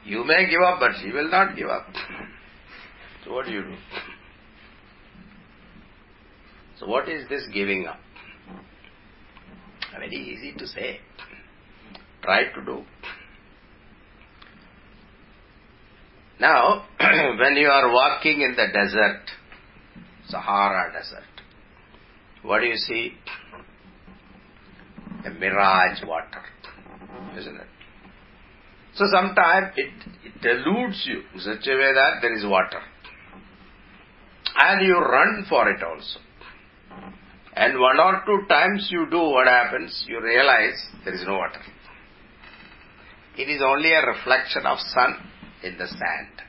[0.03, 1.87] You may give up, but she will not give up.
[3.23, 3.75] So what do you do?
[6.79, 7.99] So what is this giving up?
[9.91, 10.99] Very easy to say.
[12.23, 12.83] Try to do.
[16.39, 19.21] Now, when you are walking in the desert,
[20.27, 21.23] Sahara desert,
[22.41, 23.13] what do you see?
[25.25, 26.41] A mirage water,
[27.37, 27.67] isn't it?
[28.95, 29.93] So sometimes it,
[30.25, 32.81] it deludes you in such a way that there is water.
[34.55, 36.19] And you run for it also.
[37.55, 40.75] And one or two times you do what happens, you realize
[41.05, 41.61] there is no water.
[43.37, 45.15] It is only a reflection of sun
[45.63, 46.41] in the sand.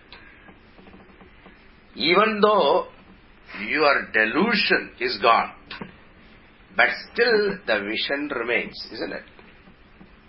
[1.94, 2.86] Even though
[3.68, 5.52] your delusion is gone,
[6.76, 9.24] but still the vision remains, isn't it?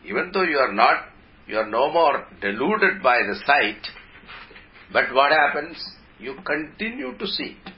[0.06, 1.06] Even though you are not,
[1.48, 3.86] you are no more deluded by the sight,
[4.92, 5.78] but what happens?
[6.20, 7.74] You continue to see it.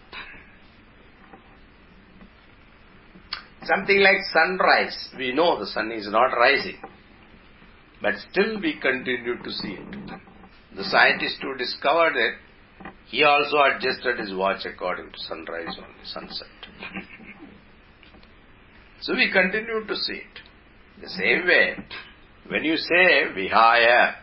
[3.63, 5.09] Something like sunrise.
[5.17, 6.77] We know the sun is not rising.
[8.01, 10.11] But still we continue to see it.
[10.75, 12.35] The scientist who discovered it,
[13.07, 16.47] he also adjusted his watch according to sunrise or sunset.
[19.01, 21.01] so we continue to see it.
[21.01, 21.75] The same way,
[22.47, 24.13] when you say vihaya,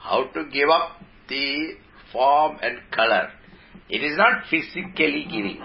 [0.00, 1.74] how to give up the
[2.12, 3.30] form and color,
[3.88, 5.60] it is not physically giving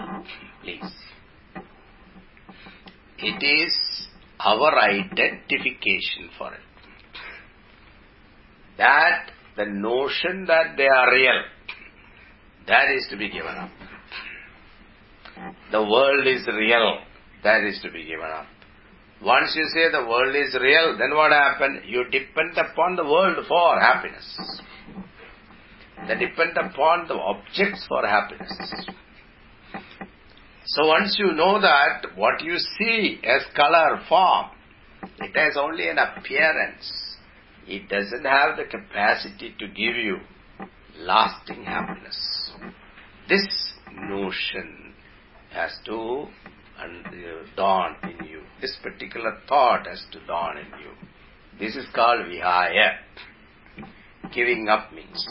[0.62, 0.92] please.
[3.18, 4.06] It is
[4.40, 6.60] our identification for it.
[8.78, 11.42] That the notion that they are real,
[12.68, 13.70] that is to be given up.
[15.72, 16.98] The world is real,
[17.42, 18.46] that is to be given up.
[19.24, 21.82] Once you say the world is real, then what happens?
[21.86, 24.38] You depend upon the world for happiness.
[26.06, 28.52] They depend upon the objects for happiness.
[30.66, 34.50] So once you know that what you see as color, form,
[35.18, 37.16] it has only an appearance.
[37.66, 40.18] It doesn't have the capacity to give you
[40.98, 42.52] lasting happiness.
[43.28, 43.46] This
[43.94, 44.94] notion
[45.52, 46.26] has to
[46.78, 48.40] Uh, dawn in you.
[48.60, 50.90] This particular thought has to dawn in you.
[51.58, 52.98] This is called vihaya.
[54.32, 55.26] Giving up means.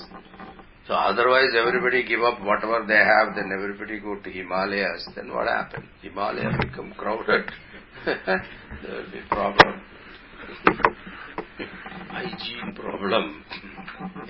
[0.87, 5.47] So otherwise everybody give up whatever they have, then everybody go to Himalayas, then what
[5.47, 5.85] happened?
[6.01, 7.49] Himalaya become crowded.
[8.05, 8.41] there
[8.85, 9.81] will be problem.
[12.09, 13.43] Hygiene problem.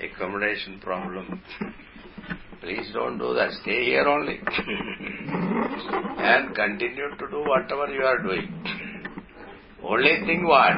[0.02, 1.42] Accommodation problem.
[2.60, 3.52] Please don't do that.
[3.62, 4.40] Stay here only.
[6.18, 8.52] and continue to do whatever you are doing.
[9.82, 10.72] Only thing what?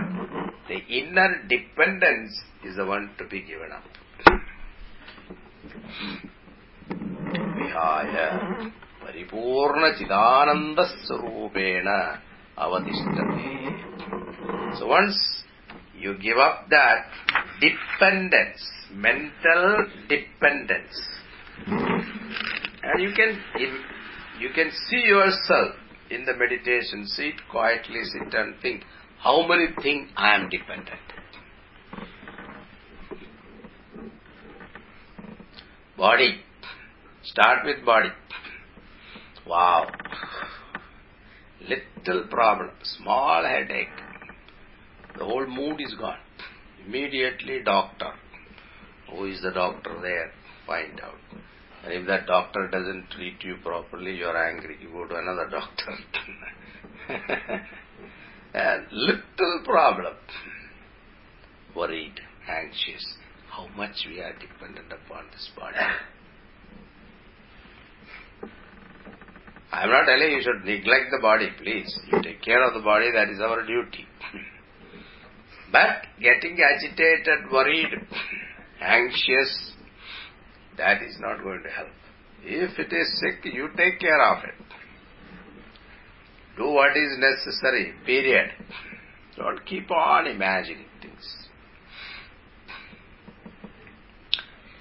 [0.68, 3.82] The inner dependence is the one to be given up.
[14.78, 15.16] So once
[15.98, 17.06] you give up that
[17.60, 18.60] dependence,
[18.92, 21.19] mental dependence
[21.66, 23.38] and you can
[24.40, 25.74] you can see yourself
[26.10, 28.82] in the meditation, sit quietly, sit and think,
[29.18, 30.98] how many things I am dependent.
[35.96, 36.40] Body.
[37.22, 38.08] Start with body.
[39.46, 39.86] Wow.
[41.60, 43.88] Little problem, small headache.
[45.18, 46.16] The whole mood is gone.
[46.86, 48.12] Immediately doctor.
[49.10, 50.32] Who is the doctor there?
[50.66, 51.18] Find out.
[51.84, 54.76] And if that doctor doesn't treat you properly, you are angry.
[54.80, 55.98] You go to another doctor.
[58.54, 60.14] and little problem.
[61.74, 63.04] Worried, anxious.
[63.50, 65.76] How much we are dependent upon this body.
[69.72, 71.96] I am not telling you should neglect the body, please.
[72.10, 74.06] You take care of the body, that is our duty.
[75.70, 77.94] But getting agitated, worried,
[78.80, 79.72] anxious,
[80.80, 81.88] that is not going to help.
[82.42, 84.54] If it is sick, you take care of it.
[86.56, 88.50] Do what is necessary, period.
[89.36, 91.36] Don't keep on imagining things.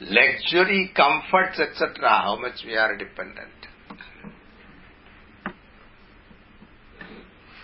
[0.01, 3.49] Luxury, comforts, etc., how much we are dependent.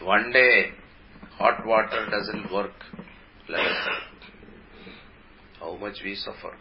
[0.01, 0.71] One day,
[1.37, 2.73] hot water doesn't work.
[5.59, 6.55] How much we suffer.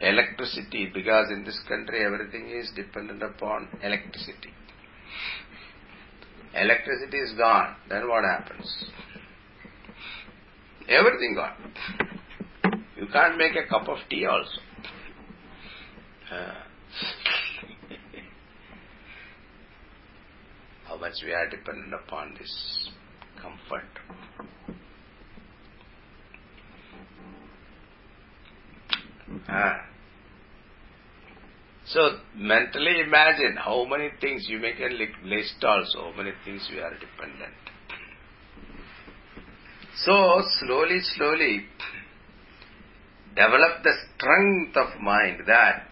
[0.00, 4.52] Electricity, because in this country everything is dependent upon electricity.
[6.54, 8.84] Electricity is gone, then what happens?
[10.88, 11.72] Everything gone.
[12.96, 14.60] You can't make a cup of tea also.
[16.30, 16.54] Uh,
[20.88, 22.90] how much we are dependent upon this
[23.40, 23.88] comfort.
[29.48, 29.86] Ah.
[31.86, 36.68] So mentally imagine how many things you make a li- list also, how many things
[36.72, 37.54] we are dependent.
[40.04, 41.66] So slowly, slowly
[43.30, 45.88] develop the strength of mind that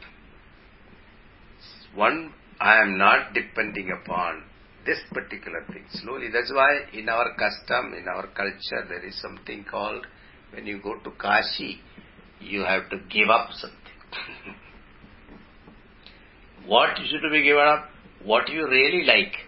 [1.94, 4.42] one, I am not depending upon
[4.84, 5.84] this particular thing.
[5.92, 10.06] Slowly, that's why in our custom, in our culture, there is something called
[10.52, 11.80] when you go to Kashi,
[12.44, 13.78] you have to give up something.
[16.66, 17.88] what is to be given up?
[18.24, 19.32] What you really like.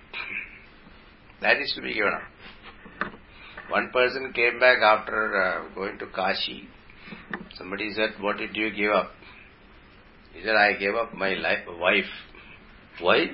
[1.43, 3.13] That is to be given up.
[3.69, 6.69] One person came back after uh, going to Kashi.
[7.57, 9.11] Somebody said, What did you give up?
[10.33, 12.05] He said, I gave up my life, wife.
[13.01, 13.27] Why?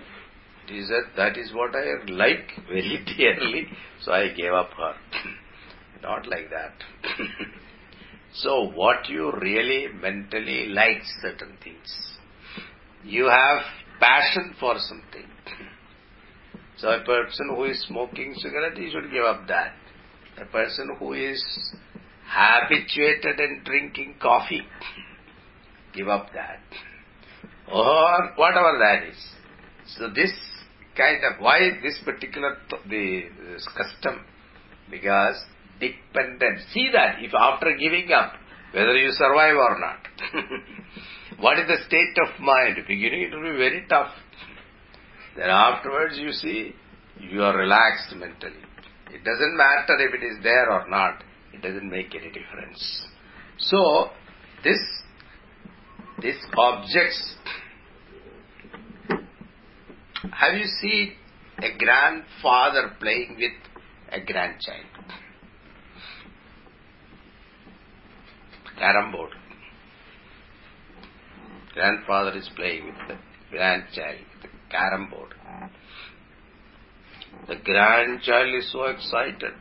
[0.66, 3.66] He said, That is what I like very dearly,
[4.00, 4.94] so I gave up her.
[6.02, 6.72] Not like that.
[8.34, 12.16] So, what you really mentally like certain things.
[13.04, 13.62] You have
[14.00, 15.28] passion for something.
[16.78, 19.74] So, a person who is smoking cigarette, he should give up that.
[20.40, 21.44] A person who is
[22.26, 24.62] habituated in drinking coffee,
[25.94, 26.60] give up that.
[27.70, 29.18] Or whatever that is.
[29.98, 30.32] So this
[30.96, 32.56] kind of, why this particular,
[32.88, 34.24] the this custom?
[34.90, 35.36] Because
[35.82, 36.60] dependent.
[36.72, 38.34] See that if after giving up,
[38.72, 40.00] whether you survive or not.
[41.40, 42.76] what is the state of mind?
[42.86, 44.12] Beginning it will be very tough.
[45.36, 46.74] Then afterwards you see,
[47.20, 48.62] you are relaxed mentally.
[49.12, 51.22] It doesn't matter if it is there or not.
[51.52, 53.06] It doesn't make any difference.
[53.58, 54.08] So,
[54.64, 54.78] this,
[56.22, 57.36] these objects,
[60.30, 61.12] have you seen
[61.58, 63.52] a grandfather playing with
[64.10, 64.86] a grandchild?
[68.82, 69.30] Carom board.
[71.72, 73.16] Grandfather is playing with the
[73.52, 75.32] grandchild, the carom board.
[77.46, 79.54] The grandchild is so excited.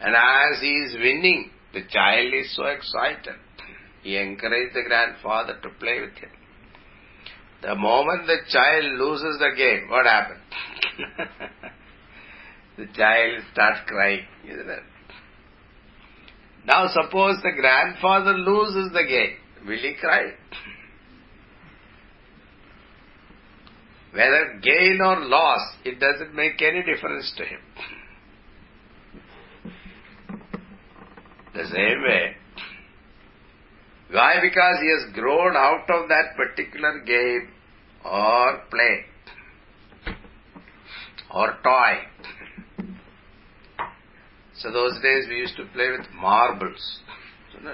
[0.00, 3.36] And as he is winning, the child is so excited.
[4.02, 6.30] He encouraged the grandfather to play with him.
[7.62, 10.42] The moment the child loses the game, what happens?
[12.78, 14.82] the child starts crying, isn't it?
[16.66, 19.36] Now suppose the grandfather loses the game,
[19.66, 20.32] will he cry?
[24.12, 27.60] Whether gain or loss, it doesn't make any difference to him.
[31.52, 32.36] The same way.
[34.10, 34.34] Why?
[34.40, 37.48] Because he has grown out of that particular game
[38.04, 39.04] or play
[41.34, 41.98] or toy.
[44.56, 47.00] So those days we used to play with marbles.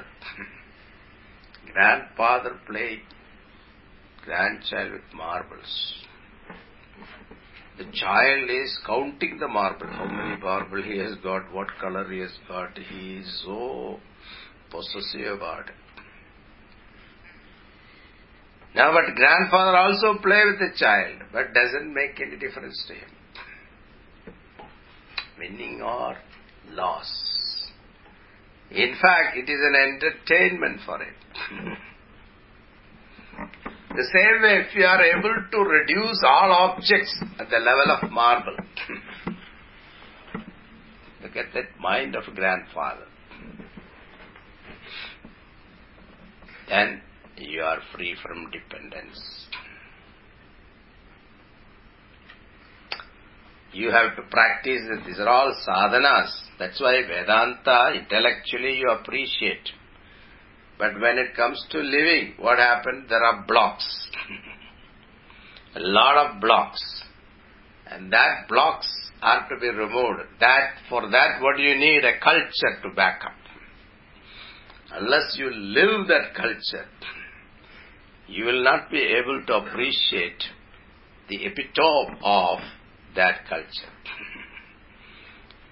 [1.73, 3.01] Grandfather played
[4.25, 5.95] grandchild with marbles.
[7.79, 12.19] The child is counting the marble, how many marble he has got, what color he
[12.21, 12.77] has got.
[12.77, 13.99] He is so
[14.71, 15.75] possessive about it.
[18.75, 23.11] Now, but grandfather also play with the child, but doesn't make any difference to him.
[25.39, 26.17] Winning or
[26.73, 27.71] loss.
[28.71, 31.15] In fact, it is an entertainment for it.
[33.91, 38.11] The same way, if you are able to reduce all objects at the level of
[38.13, 38.57] marble,
[41.23, 43.07] look at that mind of grandfather.
[46.69, 47.03] Then
[47.37, 49.47] you are free from dependence.
[53.73, 55.05] You have to practice this.
[55.05, 56.31] These are all sadhanas.
[56.61, 59.67] That's why Vedanta, intellectually you appreciate.
[60.79, 63.07] But when it comes to living, what happened?
[63.09, 64.09] There are blocks.
[65.77, 67.03] A lot of blocks.
[67.91, 68.87] And that blocks
[69.23, 70.21] are to be removed.
[70.41, 72.05] That, for that what do you need?
[72.05, 73.33] A culture to back up.
[74.93, 76.87] Unless you live that culture,
[78.29, 80.43] you will not be able to appreciate
[81.31, 82.59] the epitome of
[83.17, 83.93] that culture.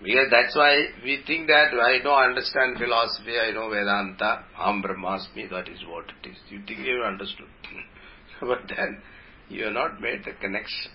[0.03, 5.51] Because that's why we think that I know, understand philosophy, I know Vedanta, Aham Brahmasmi,
[5.51, 6.37] that is what it is.
[6.51, 7.49] You think you understood.
[8.41, 9.03] but then
[9.49, 10.93] you have not made the connection.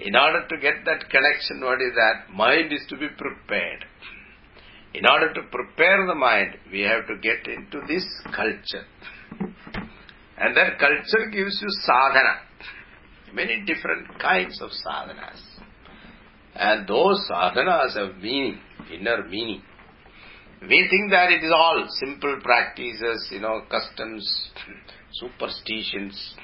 [0.00, 2.32] In order to get that connection, what is that?
[2.32, 3.84] Mind is to be prepared.
[4.94, 8.86] In order to prepare the mind, we have to get into this culture.
[10.38, 12.40] And that culture gives you sadhana.
[13.34, 15.42] Many different kinds of sadhanas.
[16.58, 18.58] And those sadhanas have meaning,
[18.92, 19.62] inner meaning.
[20.60, 24.50] We think that it is all simple practices, you know, customs,
[25.12, 26.34] superstitions.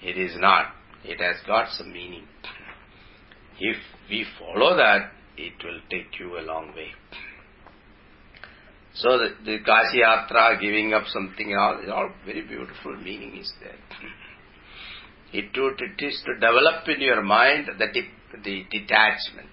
[0.00, 0.66] It is not.
[1.04, 2.24] It has got some meaning.
[3.58, 3.76] If
[4.08, 6.90] we follow that, it will take you a long way.
[8.94, 13.76] So the, the Kashi Yatra, giving up something, all, all very beautiful meaning is there.
[15.32, 19.50] It, it is to develop in your mind the, de- the detachment.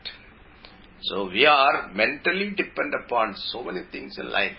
[1.04, 4.58] So we are mentally dependent upon so many things in life.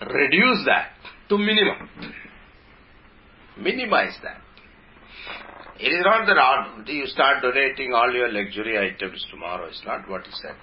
[0.00, 0.90] Reduce that
[1.28, 1.88] to minimum.
[3.58, 4.40] Minimize that.
[5.78, 9.66] It is not that you start donating all your luxury items tomorrow.
[9.66, 10.56] It's not what is said.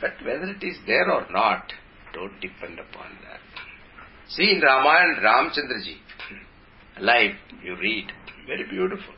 [0.00, 1.72] But whether it is there or not,
[2.14, 3.40] don't depend upon that.
[4.28, 5.96] See in Ramayana, Ramchandraji,
[7.00, 8.06] life you read,
[8.46, 9.14] very beautiful.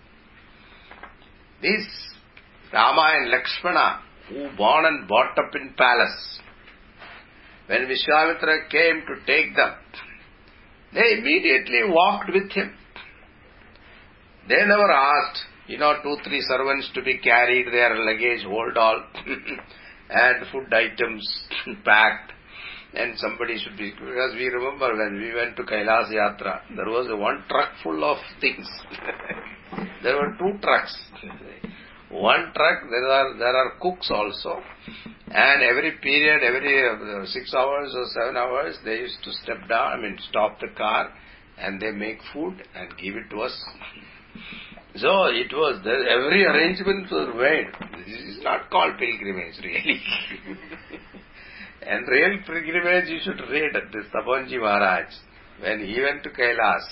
[1.62, 1.86] This
[2.72, 6.40] Rama and Lakshmana, who born and brought up in palace,
[7.66, 9.74] when Vishwamitra came to take them,
[10.94, 12.72] they immediately walked with him.
[14.48, 15.38] They never asked,
[15.68, 19.04] you know, two, three servants to be carried, their luggage, hold all,
[20.10, 21.44] and food items
[21.84, 22.32] packed,
[22.94, 27.06] and somebody should be, because we remember when we went to Kailas Yatra, there was
[27.10, 28.66] one truck full of things.
[30.02, 30.96] there were two trucks.
[32.10, 34.60] One truck, there are, there are cooks also,
[35.30, 39.92] and every period, every uh, six hours or seven hours, they used to step down,
[39.92, 41.12] I mean, stop the car,
[41.56, 43.64] and they make food and give it to us.
[44.96, 47.70] So it was, the, every arrangement was made.
[48.04, 50.02] This is not called pilgrimage, really.
[51.86, 55.06] and real pilgrimage, you should read this Tapovanji Maharaj.
[55.60, 56.82] When he went to Kailas,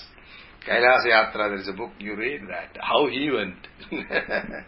[0.67, 3.55] Kailas Yatra, there is a book, you read that, how he went.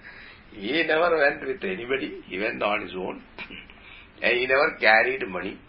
[0.53, 3.21] he never went with anybody, he went on his own.
[4.21, 5.59] and he never carried money,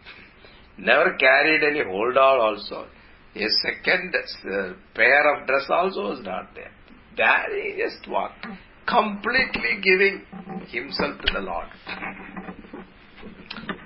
[0.78, 2.86] never carried any hold all also.
[3.34, 6.70] A second uh, pair of dress also was not there.
[7.16, 8.46] There he just walked,
[8.86, 10.22] completely giving
[10.68, 11.66] himself to the Lord.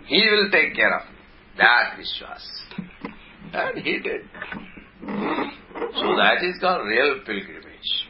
[0.07, 1.03] He will take care of
[1.59, 2.45] that Vishwas.
[3.53, 4.23] And he did.
[5.77, 8.09] So that is called real pilgrimage.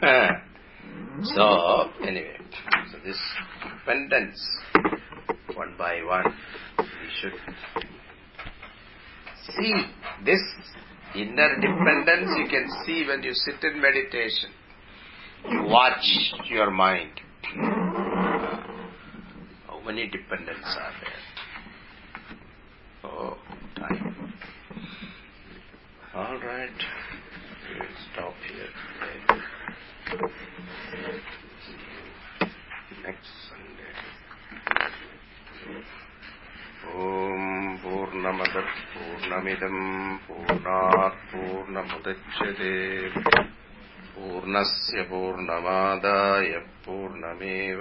[1.34, 2.38] so, anyway,
[2.92, 3.18] so this
[3.62, 4.40] dependence,
[5.54, 6.34] one by one,
[6.78, 6.84] we
[7.20, 7.32] should
[9.56, 9.74] see
[10.24, 10.40] this
[11.14, 14.50] inner dependence you can see when you sit in meditation.
[15.50, 17.20] You watch your mind.
[19.66, 21.22] How many dependents are there?
[23.10, 23.36] Oh,
[23.76, 24.07] time.
[26.17, 26.79] All right.
[27.69, 28.73] We will stop here.
[33.03, 33.93] Next Sunday.
[36.93, 39.83] ॐ पूर्णमदः पूर्णमिदम्
[40.27, 42.73] पूर्णात् पूर्णमुदच्यते
[44.15, 46.51] पूर्णस्य पूर्णमादाय
[46.85, 47.79] पूर्णमेवावशिष्यते